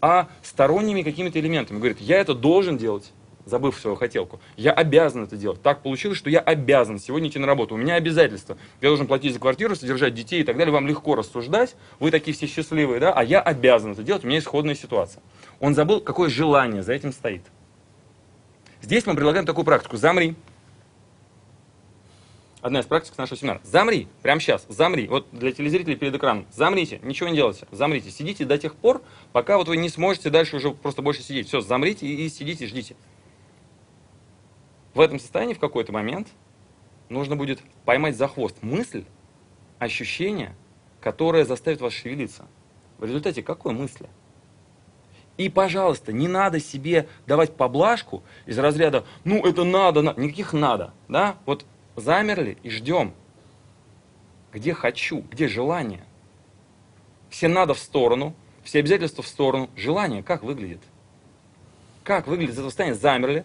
а 0.00 0.28
сторонними 0.44 1.02
какими-то 1.02 1.40
элементами. 1.40 1.78
Говорит, 1.78 2.00
я 2.00 2.18
это 2.18 2.32
должен 2.32 2.78
делать, 2.78 3.10
забыв 3.44 3.78
свою 3.78 3.96
хотелку. 3.96 4.40
Я 4.56 4.72
обязан 4.72 5.24
это 5.24 5.36
делать. 5.36 5.62
Так 5.62 5.82
получилось, 5.82 6.18
что 6.18 6.30
я 6.30 6.40
обязан 6.40 6.98
сегодня 6.98 7.28
идти 7.28 7.38
на 7.38 7.46
работу. 7.46 7.74
У 7.74 7.78
меня 7.78 7.94
обязательства. 7.94 8.56
Я 8.80 8.88
должен 8.88 9.06
платить 9.06 9.32
за 9.32 9.40
квартиру, 9.40 9.74
содержать 9.74 10.14
детей 10.14 10.40
и 10.40 10.44
так 10.44 10.56
далее. 10.56 10.72
Вам 10.72 10.86
легко 10.86 11.14
рассуждать. 11.14 11.74
Вы 12.00 12.10
такие 12.10 12.36
все 12.36 12.46
счастливые, 12.46 13.00
да? 13.00 13.12
А 13.12 13.24
я 13.24 13.40
обязан 13.40 13.92
это 13.92 14.02
делать. 14.02 14.24
У 14.24 14.26
меня 14.26 14.38
исходная 14.38 14.74
ситуация. 14.74 15.22
Он 15.60 15.74
забыл, 15.74 16.00
какое 16.00 16.28
желание 16.28 16.82
за 16.82 16.92
этим 16.92 17.12
стоит. 17.12 17.42
Здесь 18.80 19.06
мы 19.06 19.14
предлагаем 19.14 19.46
такую 19.46 19.64
практику. 19.64 19.96
Замри. 19.96 20.34
Одна 22.62 22.78
из 22.78 22.86
практик 22.86 23.18
нашего 23.18 23.36
семинара. 23.36 23.60
Замри, 23.64 24.06
прямо 24.22 24.40
сейчас, 24.40 24.64
замри. 24.68 25.08
Вот 25.08 25.26
для 25.32 25.50
телезрителей 25.50 25.96
перед 25.96 26.14
экраном. 26.14 26.46
Замрите, 26.52 27.00
ничего 27.02 27.28
не 27.28 27.34
делайте. 27.34 27.66
Замрите, 27.72 28.12
сидите 28.12 28.44
до 28.44 28.56
тех 28.56 28.76
пор, 28.76 29.02
пока 29.32 29.56
вот 29.56 29.66
вы 29.66 29.76
не 29.76 29.88
сможете 29.88 30.30
дальше 30.30 30.56
уже 30.56 30.70
просто 30.70 31.02
больше 31.02 31.22
сидеть. 31.22 31.48
Все, 31.48 31.60
замрите 31.60 32.06
и, 32.06 32.24
и 32.24 32.28
сидите, 32.28 32.68
ждите. 32.68 32.94
В 34.94 35.00
этом 35.00 35.18
состоянии 35.18 35.54
в 35.54 35.58
какой-то 35.58 35.92
момент 35.92 36.28
нужно 37.08 37.36
будет 37.36 37.60
поймать 37.84 38.16
за 38.16 38.28
хвост 38.28 38.56
мысль, 38.62 39.04
ощущение, 39.78 40.54
которое 41.00 41.44
заставит 41.44 41.80
вас 41.80 41.92
шевелиться. 41.92 42.46
В 42.98 43.04
результате 43.04 43.42
какой 43.42 43.72
мысли? 43.72 44.08
И, 45.38 45.48
пожалуйста, 45.48 46.12
не 46.12 46.28
надо 46.28 46.60
себе 46.60 47.08
давать 47.26 47.56
поблажку 47.56 48.22
из 48.46 48.58
разряда 48.58 49.04
«ну, 49.24 49.44
это 49.44 49.64
надо», 49.64 50.02
на-». 50.02 50.14
никаких 50.16 50.52
«надо». 50.52 50.92
Да? 51.08 51.36
Вот 51.46 51.64
замерли 51.96 52.58
и 52.62 52.70
ждем. 52.70 53.14
Где 54.52 54.74
хочу, 54.74 55.24
где 55.30 55.48
желание. 55.48 56.04
все 57.30 57.48
надо 57.48 57.72
в 57.72 57.78
сторону, 57.78 58.34
все 58.62 58.80
обязательства 58.80 59.22
в 59.22 59.26
сторону. 59.26 59.70
Желание 59.74 60.22
как 60.22 60.42
выглядит? 60.42 60.80
Как 62.04 62.26
выглядит 62.26 62.54
это 62.54 62.64
состояние? 62.64 63.00
Замерли, 63.00 63.44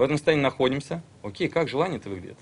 в 0.00 0.02
этом 0.02 0.16
состоянии 0.16 0.42
находимся. 0.42 1.02
Окей, 1.22 1.48
как 1.48 1.68
желание 1.68 1.98
это 1.98 2.08
выглядит? 2.08 2.38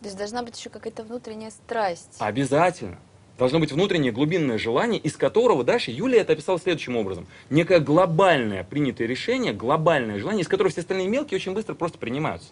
То 0.00 0.06
есть 0.06 0.18
должна 0.18 0.42
быть 0.42 0.58
еще 0.58 0.68
какая-то 0.68 1.04
внутренняя 1.04 1.50
страсть. 1.50 2.16
Обязательно. 2.18 2.98
Должно 3.38 3.60
быть 3.60 3.70
внутреннее 3.70 4.10
глубинное 4.10 4.58
желание, 4.58 5.00
из 5.00 5.16
которого 5.16 5.62
дальше 5.62 5.92
Юлия 5.92 6.18
это 6.18 6.32
описала 6.32 6.58
следующим 6.58 6.96
образом. 6.96 7.28
Некое 7.50 7.78
глобальное 7.78 8.64
принятое 8.64 9.06
решение, 9.06 9.52
глобальное 9.52 10.18
желание, 10.18 10.42
из 10.42 10.48
которого 10.48 10.72
все 10.72 10.80
остальные 10.80 11.06
мелкие 11.06 11.36
очень 11.36 11.54
быстро 11.54 11.74
просто 11.74 11.98
принимаются. 11.98 12.50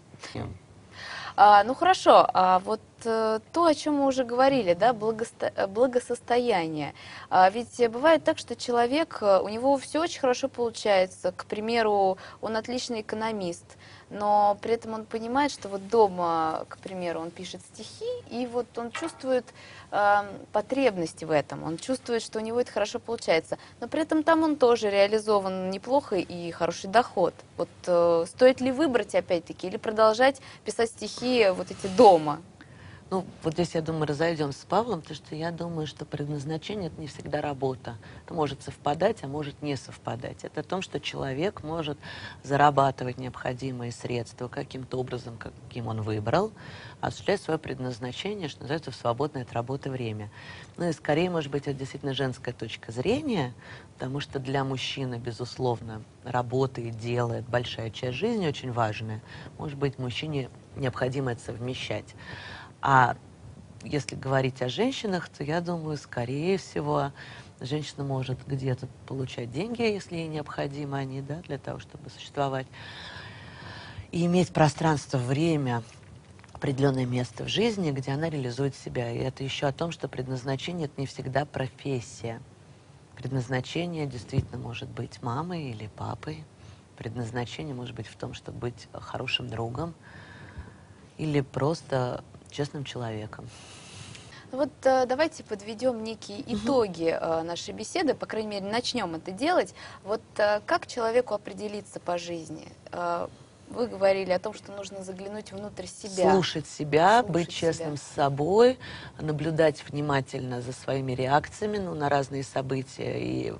А, 1.37 1.64
ну 1.64 1.75
хорошо, 1.75 2.29
а 2.35 2.59
вот 2.61 2.81
э, 3.05 3.40
то, 3.53 3.64
о 3.64 3.75
чем 3.75 3.95
мы 3.95 4.07
уже 4.07 4.25
говорили, 4.25 4.75
да, 4.75 4.93
благосто... 4.93 5.51
э, 5.57 5.66
благосостояние. 5.66 6.93
А, 7.31 7.49
ведь 7.49 7.79
бывает 7.88 8.25
так, 8.25 8.37
что 8.37 8.55
человек, 8.55 9.19
э, 9.23 9.40
у 9.40 9.49
него 9.49 9.79
все 9.79 10.01
очень 10.03 10.21
хорошо 10.21 10.49
получается. 10.49 11.33
К 11.33 11.47
примеру, 11.47 12.19
он 12.43 12.57
отличный 12.57 13.01
экономист, 13.01 13.79
но 14.11 14.59
при 14.61 14.75
этом 14.75 14.94
он 14.94 15.05
понимает, 15.05 15.53
что 15.53 15.68
вот 15.68 15.88
дома, 15.88 16.66
к 16.68 16.79
примеру, 16.79 17.20
он 17.20 17.31
пишет 17.31 17.61
стихи, 17.62 18.05
и 18.29 18.46
вот 18.46 18.66
он 18.77 18.90
чувствует 18.90 19.44
э, 19.92 20.23
потребности 20.53 21.25
в 21.25 21.31
этом, 21.31 21.62
он 21.62 21.79
чувствует, 21.79 22.23
что 22.23 22.40
у 22.40 22.42
него 22.42 22.61
это 22.61 22.73
хорошо 22.73 22.99
получается, 22.99 23.59
но 23.81 23.88
при 23.88 24.03
этом 24.03 24.23
там 24.23 24.42
он 24.42 24.57
тоже 24.57 24.90
реализован 24.90 25.70
неплохо 25.70 26.16
и 26.16 26.51
хороший 26.51 26.90
доход. 26.90 27.35
Вот 27.57 27.68
э, 27.87 28.25
стоит 28.27 28.61
ли 28.61 28.73
выбрать 28.73 29.14
опять-таки 29.14 29.68
или 29.68 29.77
продолжать 29.77 30.40
писать 30.64 30.90
стихи 30.90 31.49
вот 31.51 31.70
эти 31.70 31.87
дома? 31.87 32.40
Ну, 33.12 33.27
вот 33.42 33.55
здесь, 33.55 33.75
я 33.75 33.83
думаю, 33.83 34.07
разойдемся 34.07 34.61
с 34.61 34.64
Павлом, 34.64 35.01
потому 35.01 35.16
что 35.16 35.35
я 35.35 35.51
думаю, 35.51 35.88
что 35.88 36.05
предназначение— 36.05 36.87
это 36.92 37.01
не 37.01 37.09
всегда 37.09 37.40
работа. 37.40 37.96
Это 38.25 38.35
может 38.35 38.62
совпадать, 38.62 39.25
а 39.25 39.27
может 39.27 39.61
не 39.62 39.75
совпадать. 39.75 40.44
Это 40.44 40.61
о 40.61 40.62
том, 40.62 40.81
что 40.81 41.01
человек 41.01 41.64
может 41.64 41.99
зарабатывать 42.44 43.18
необходимые 43.18 43.90
средства 43.90 44.46
каким-то 44.46 44.96
образом, 44.96 45.38
каким 45.38 45.88
он 45.88 46.03
выбрал, 46.03 46.53
осуществлять 47.01 47.40
свое 47.42 47.59
предназначение, 47.59 48.49
что 48.49 48.61
называется, 48.61 48.92
в 48.92 48.94
свободное 48.94 49.42
от 49.42 49.53
работы 49.53 49.90
время. 49.90 50.31
Ну 50.77 50.88
и 50.88 50.92
скорее, 50.92 51.31
может 51.31 51.51
быть, 51.51 51.62
это 51.62 51.75
действительно 51.75 52.14
женская 52.14 52.53
точка 52.53 52.92
зрения, 52.92 53.55
потому 53.94 54.20
что 54.20 54.38
для 54.38 54.62
мужчины, 54.62 55.16
безусловно, 55.16 56.05
работа 56.23 56.81
и 56.81 56.90
дело— 56.90 57.42
большая 57.49 57.90
часть 57.90 58.18
жизни, 58.18 58.46
очень 58.46 58.70
важная. 58.70 59.20
Может 59.59 59.79
быть, 59.79 59.99
мужчине 59.99 60.49
необходимо 60.77 61.33
это 61.33 61.42
совмещать. 61.42 62.14
А 62.83 63.16
если 63.83 64.14
говорить 64.16 64.62
о 64.62 64.69
женщинах, 64.69 65.29
то 65.29 65.45
я 65.45 65.61
думаю, 65.61 65.97
скорее 65.97 66.59
всего, 66.59 67.12
женщина 67.61 68.05
может 68.05 68.47
где-то 68.47 68.88
получать 69.07 69.51
деньги, 69.51 69.83
если 69.83 70.16
ей 70.16 70.29
необходимы 70.29 70.99
они, 70.99 71.23
да, 71.23 71.37
для 71.47 71.59
того, 71.59 71.79
чтобы 71.79 72.11
существовать, 72.11 72.66
и 74.12 74.27
иметь 74.27 74.53
пространство, 74.53 75.19
время, 75.19 75.83
определенное 76.53 77.07
место 77.07 77.45
в 77.45 77.49
жизни, 77.49 77.90
где 77.90 78.12
она 78.12 78.29
реализует 78.29 78.75
себя. 78.75 79.11
И 79.11 79.19
это 79.19 79.45
еще 79.45 79.66
о 79.66 79.73
том, 79.73 79.93
что 79.93 80.09
предназначение 80.09 80.87
это 80.87 81.01
не 81.01 81.07
всегда 81.07 81.47
профессия. 81.47 82.43
Предназначение 83.16 84.07
действительно 84.07 84.61
может 84.61 84.88
быть 84.88 85.23
мамой 85.23 85.71
или 85.71 85.88
папой. 85.97 86.45
Предназначение 86.97 87.75
может 87.75 87.95
быть 87.95 88.07
в 88.07 88.16
том, 88.16 88.35
чтобы 88.35 88.59
быть 88.59 88.88
хорошим 88.93 89.49
другом 89.49 89.95
или 91.16 91.40
просто 91.40 92.25
честным 92.51 92.85
человеком. 92.85 93.49
Вот 94.53 94.71
э, 94.83 95.07
давайте 95.07 95.45
подведем 95.45 96.03
некие 96.03 96.43
итоги 96.53 97.17
э, 97.19 97.43
нашей 97.43 97.73
беседы, 97.73 98.15
по 98.15 98.27
крайней 98.27 98.49
мере, 98.49 98.67
начнем 98.67 99.15
это 99.15 99.31
делать. 99.31 99.75
Вот 100.03 100.23
э, 100.39 100.61
как 100.67 100.87
человеку 100.87 101.35
определиться 101.35 102.01
по 102.01 102.19
жизни? 102.19 102.69
Вы 103.69 103.87
говорили 103.87 104.33
о 104.33 104.41
том, 104.41 104.53
что 104.53 104.73
нужно 104.73 105.05
заглянуть 105.05 105.53
внутрь 105.53 105.87
себя. 105.87 106.33
Слушать 106.33 106.67
себя, 106.67 107.21
Слушать 107.21 107.33
быть 107.33 107.49
честным 107.51 107.97
с 107.97 108.03
собой, 108.03 108.81
наблюдать 109.21 109.85
внимательно 109.89 110.61
за 110.61 110.73
своими 110.73 111.13
реакциями 111.13 111.79
ну, 111.79 111.95
на 111.95 112.09
разные 112.09 112.43
события 112.43 113.21
и 113.21 113.55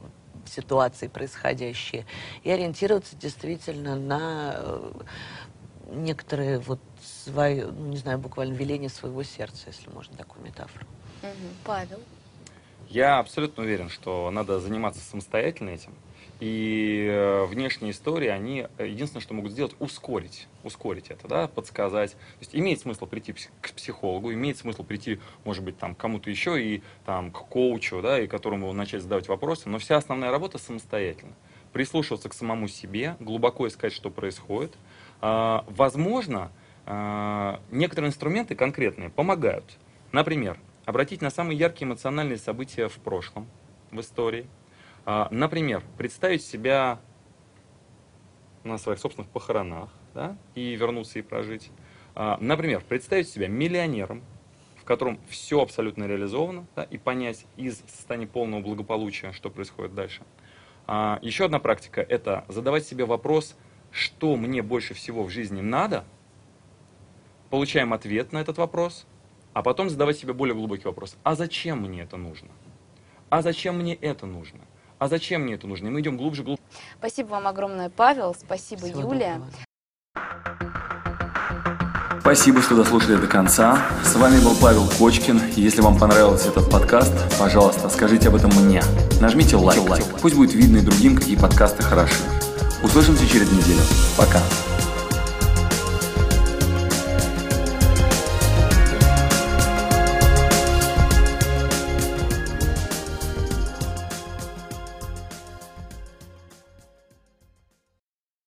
ситуации 0.47 1.07
происходящие, 1.07 2.07
и 2.43 2.51
ориентироваться 2.51 3.15
действительно 3.15 3.95
на 3.95 4.61
некоторые 5.93 6.59
вот 6.59 6.81
свои, 7.31 7.63
ну, 7.63 7.87
не 7.89 7.97
знаю, 7.97 8.19
буквально 8.19 8.55
веление 8.55 8.91
своего 8.91 9.23
сердца, 9.23 9.65
если 9.69 9.91
можно 9.91 10.17
такую 10.17 10.45
метафору. 10.45 10.87
Мгм. 11.23 11.55
Павел. 11.65 12.01
Я 12.89 13.19
абсолютно 13.19 13.63
уверен, 13.63 13.89
что 13.89 14.31
надо 14.31 14.59
заниматься 14.59 15.01
самостоятельно 15.01 15.71
этим. 15.71 15.95
И 16.41 17.07
э, 17.09 17.45
внешние 17.45 17.93
истории, 17.93 18.29
они 18.29 18.67
э, 18.79 18.87
единственное, 18.89 19.21
что 19.21 19.35
могут 19.35 19.53
сделать, 19.53 19.77
ускорить, 19.79 20.49
ускорить 20.65 21.11
это, 21.11 21.29
да, 21.29 21.49
подсказать. 21.49 22.13
То 22.13 22.41
есть 22.41 22.55
имеет 22.55 22.81
смысл 22.81 23.07
прийти 23.07 23.35
к 23.61 23.73
психологу, 23.73 24.33
имеет 24.33 24.57
смысл 24.57 24.83
прийти, 24.83 25.21
может 25.45 25.63
быть, 25.63 25.79
там, 25.79 25.95
к 25.95 25.99
кому-то 25.99 26.31
еще 26.31 26.61
и 26.61 26.83
там, 27.05 27.31
к 27.31 27.41
коучу, 27.47 28.01
да, 28.01 28.19
и 28.19 28.27
которому 28.27 28.73
начать 28.73 29.03
задавать 29.03 29.29
вопросы, 29.29 29.69
но 29.69 29.79
вся 29.79 29.99
основная 29.99 30.31
работа 30.31 30.57
самостоятельно. 30.57 31.35
Прислушиваться 31.75 32.31
к 32.31 32.35
самому 32.35 32.69
себе, 32.69 33.17
глубоко 33.21 33.69
искать, 33.69 33.93
что 33.93 34.11
происходит. 34.11 34.73
А, 35.21 35.67
возможно, 35.69 36.51
некоторые 37.71 38.09
инструменты 38.09 38.55
конкретные 38.55 39.11
помогают. 39.11 39.79
Например, 40.13 40.59
обратить 40.87 41.23
на 41.23 41.31
самые 41.31 41.59
яркие 41.59 41.89
эмоциональные 41.89 42.39
события 42.39 42.89
в 42.89 42.97
прошлом, 42.97 43.49
в 43.91 44.01
истории. 44.01 44.47
А, 45.07 45.29
Например, 45.31 45.83
представить 45.97 46.45
себя 46.45 46.99
на 48.65 48.77
своих 48.77 48.99
собственных 48.99 49.31
похоронах 49.31 49.91
да, 50.15 50.37
и 50.55 50.75
вернуться 50.75 51.19
и 51.19 51.23
прожить. 51.23 51.71
А, 52.15 52.37
Например, 52.41 52.83
представить 52.87 53.29
себя 53.29 53.49
миллионером, 53.49 54.23
в 54.77 54.85
котором 54.85 55.21
все 55.29 55.63
абсолютно 55.63 56.05
реализовано, 56.05 56.67
да, 56.75 56.83
и 56.83 56.99
понять 56.99 57.47
из 57.57 57.79
состояния 57.87 58.27
полного 58.27 58.61
благополучия, 58.61 59.33
что 59.33 59.51
происходит 59.51 59.95
дальше. 59.95 60.23
А, 60.87 61.19
Еще 61.23 61.45
одна 61.45 61.61
практика– 61.61 62.01
это 62.09 62.45
задавать 62.49 62.85
себе 62.85 63.05
вопрос, 63.05 63.57
что 63.93 64.37
мне 64.37 64.63
больше 64.63 64.95
всего 64.95 65.25
в 65.25 65.31
жизни 65.31 65.61
надо, 65.61 66.05
получаем 67.51 67.93
ответ 67.93 68.33
на 68.33 68.39
этот 68.39 68.57
вопрос, 68.59 69.07
а 69.53 69.63
потом 69.63 69.91
задавать 69.91 70.19
себе 70.19 70.33
более 70.33 70.55
глубокий 70.55 70.85
вопрос. 70.85 71.17
А 71.23 71.35
зачем 71.35 71.83
мне 71.83 72.03
это 72.03 72.17
нужно? 72.17 72.49
А 73.29 73.43
зачем 73.43 73.79
мне 73.79 73.95
это 73.95 74.27
нужно? 74.27 74.61
А 74.99 75.09
зачем 75.09 75.43
мне 75.43 75.55
это 75.55 75.67
нужно? 75.67 75.89
И 75.89 75.91
мы 75.91 76.01
идем 76.01 76.17
глубже, 76.17 76.43
глубже. 76.43 76.63
Спасибо 76.99 77.29
вам 77.29 77.47
огромное, 77.47 77.91
Павел. 77.91 78.35
Спасибо, 78.35 78.83
Всего 78.83 79.13
Юлия. 79.13 79.35
доброго. 79.35 79.51
Спасибо, 82.21 82.61
что 82.61 82.77
дослушали 82.77 83.17
до 83.17 83.27
конца. 83.27 83.83
С 84.05 84.15
вами 84.15 84.39
был 84.41 84.55
Павел 84.61 84.89
Кочкин. 84.99 85.41
Если 85.57 85.81
вам 85.81 85.99
понравился 85.99 86.51
этот 86.51 86.71
подкаст, 86.71 87.13
пожалуйста, 87.39 87.89
скажите 87.89 88.29
об 88.29 88.37
этом 88.37 88.51
мне. 88.55 88.83
Нажмите 89.21 89.57
лайк. 89.57 90.05
Пусть 90.21 90.37
будет 90.37 90.53
видно 90.55 90.77
и 90.77 90.83
другим, 90.83 91.17
какие 91.17 91.37
подкасты 91.37 91.83
хороши. 91.83 92.23
Услышимся 92.85 93.27
через 93.27 93.51
неделю. 93.51 93.81
Пока. 94.17 94.41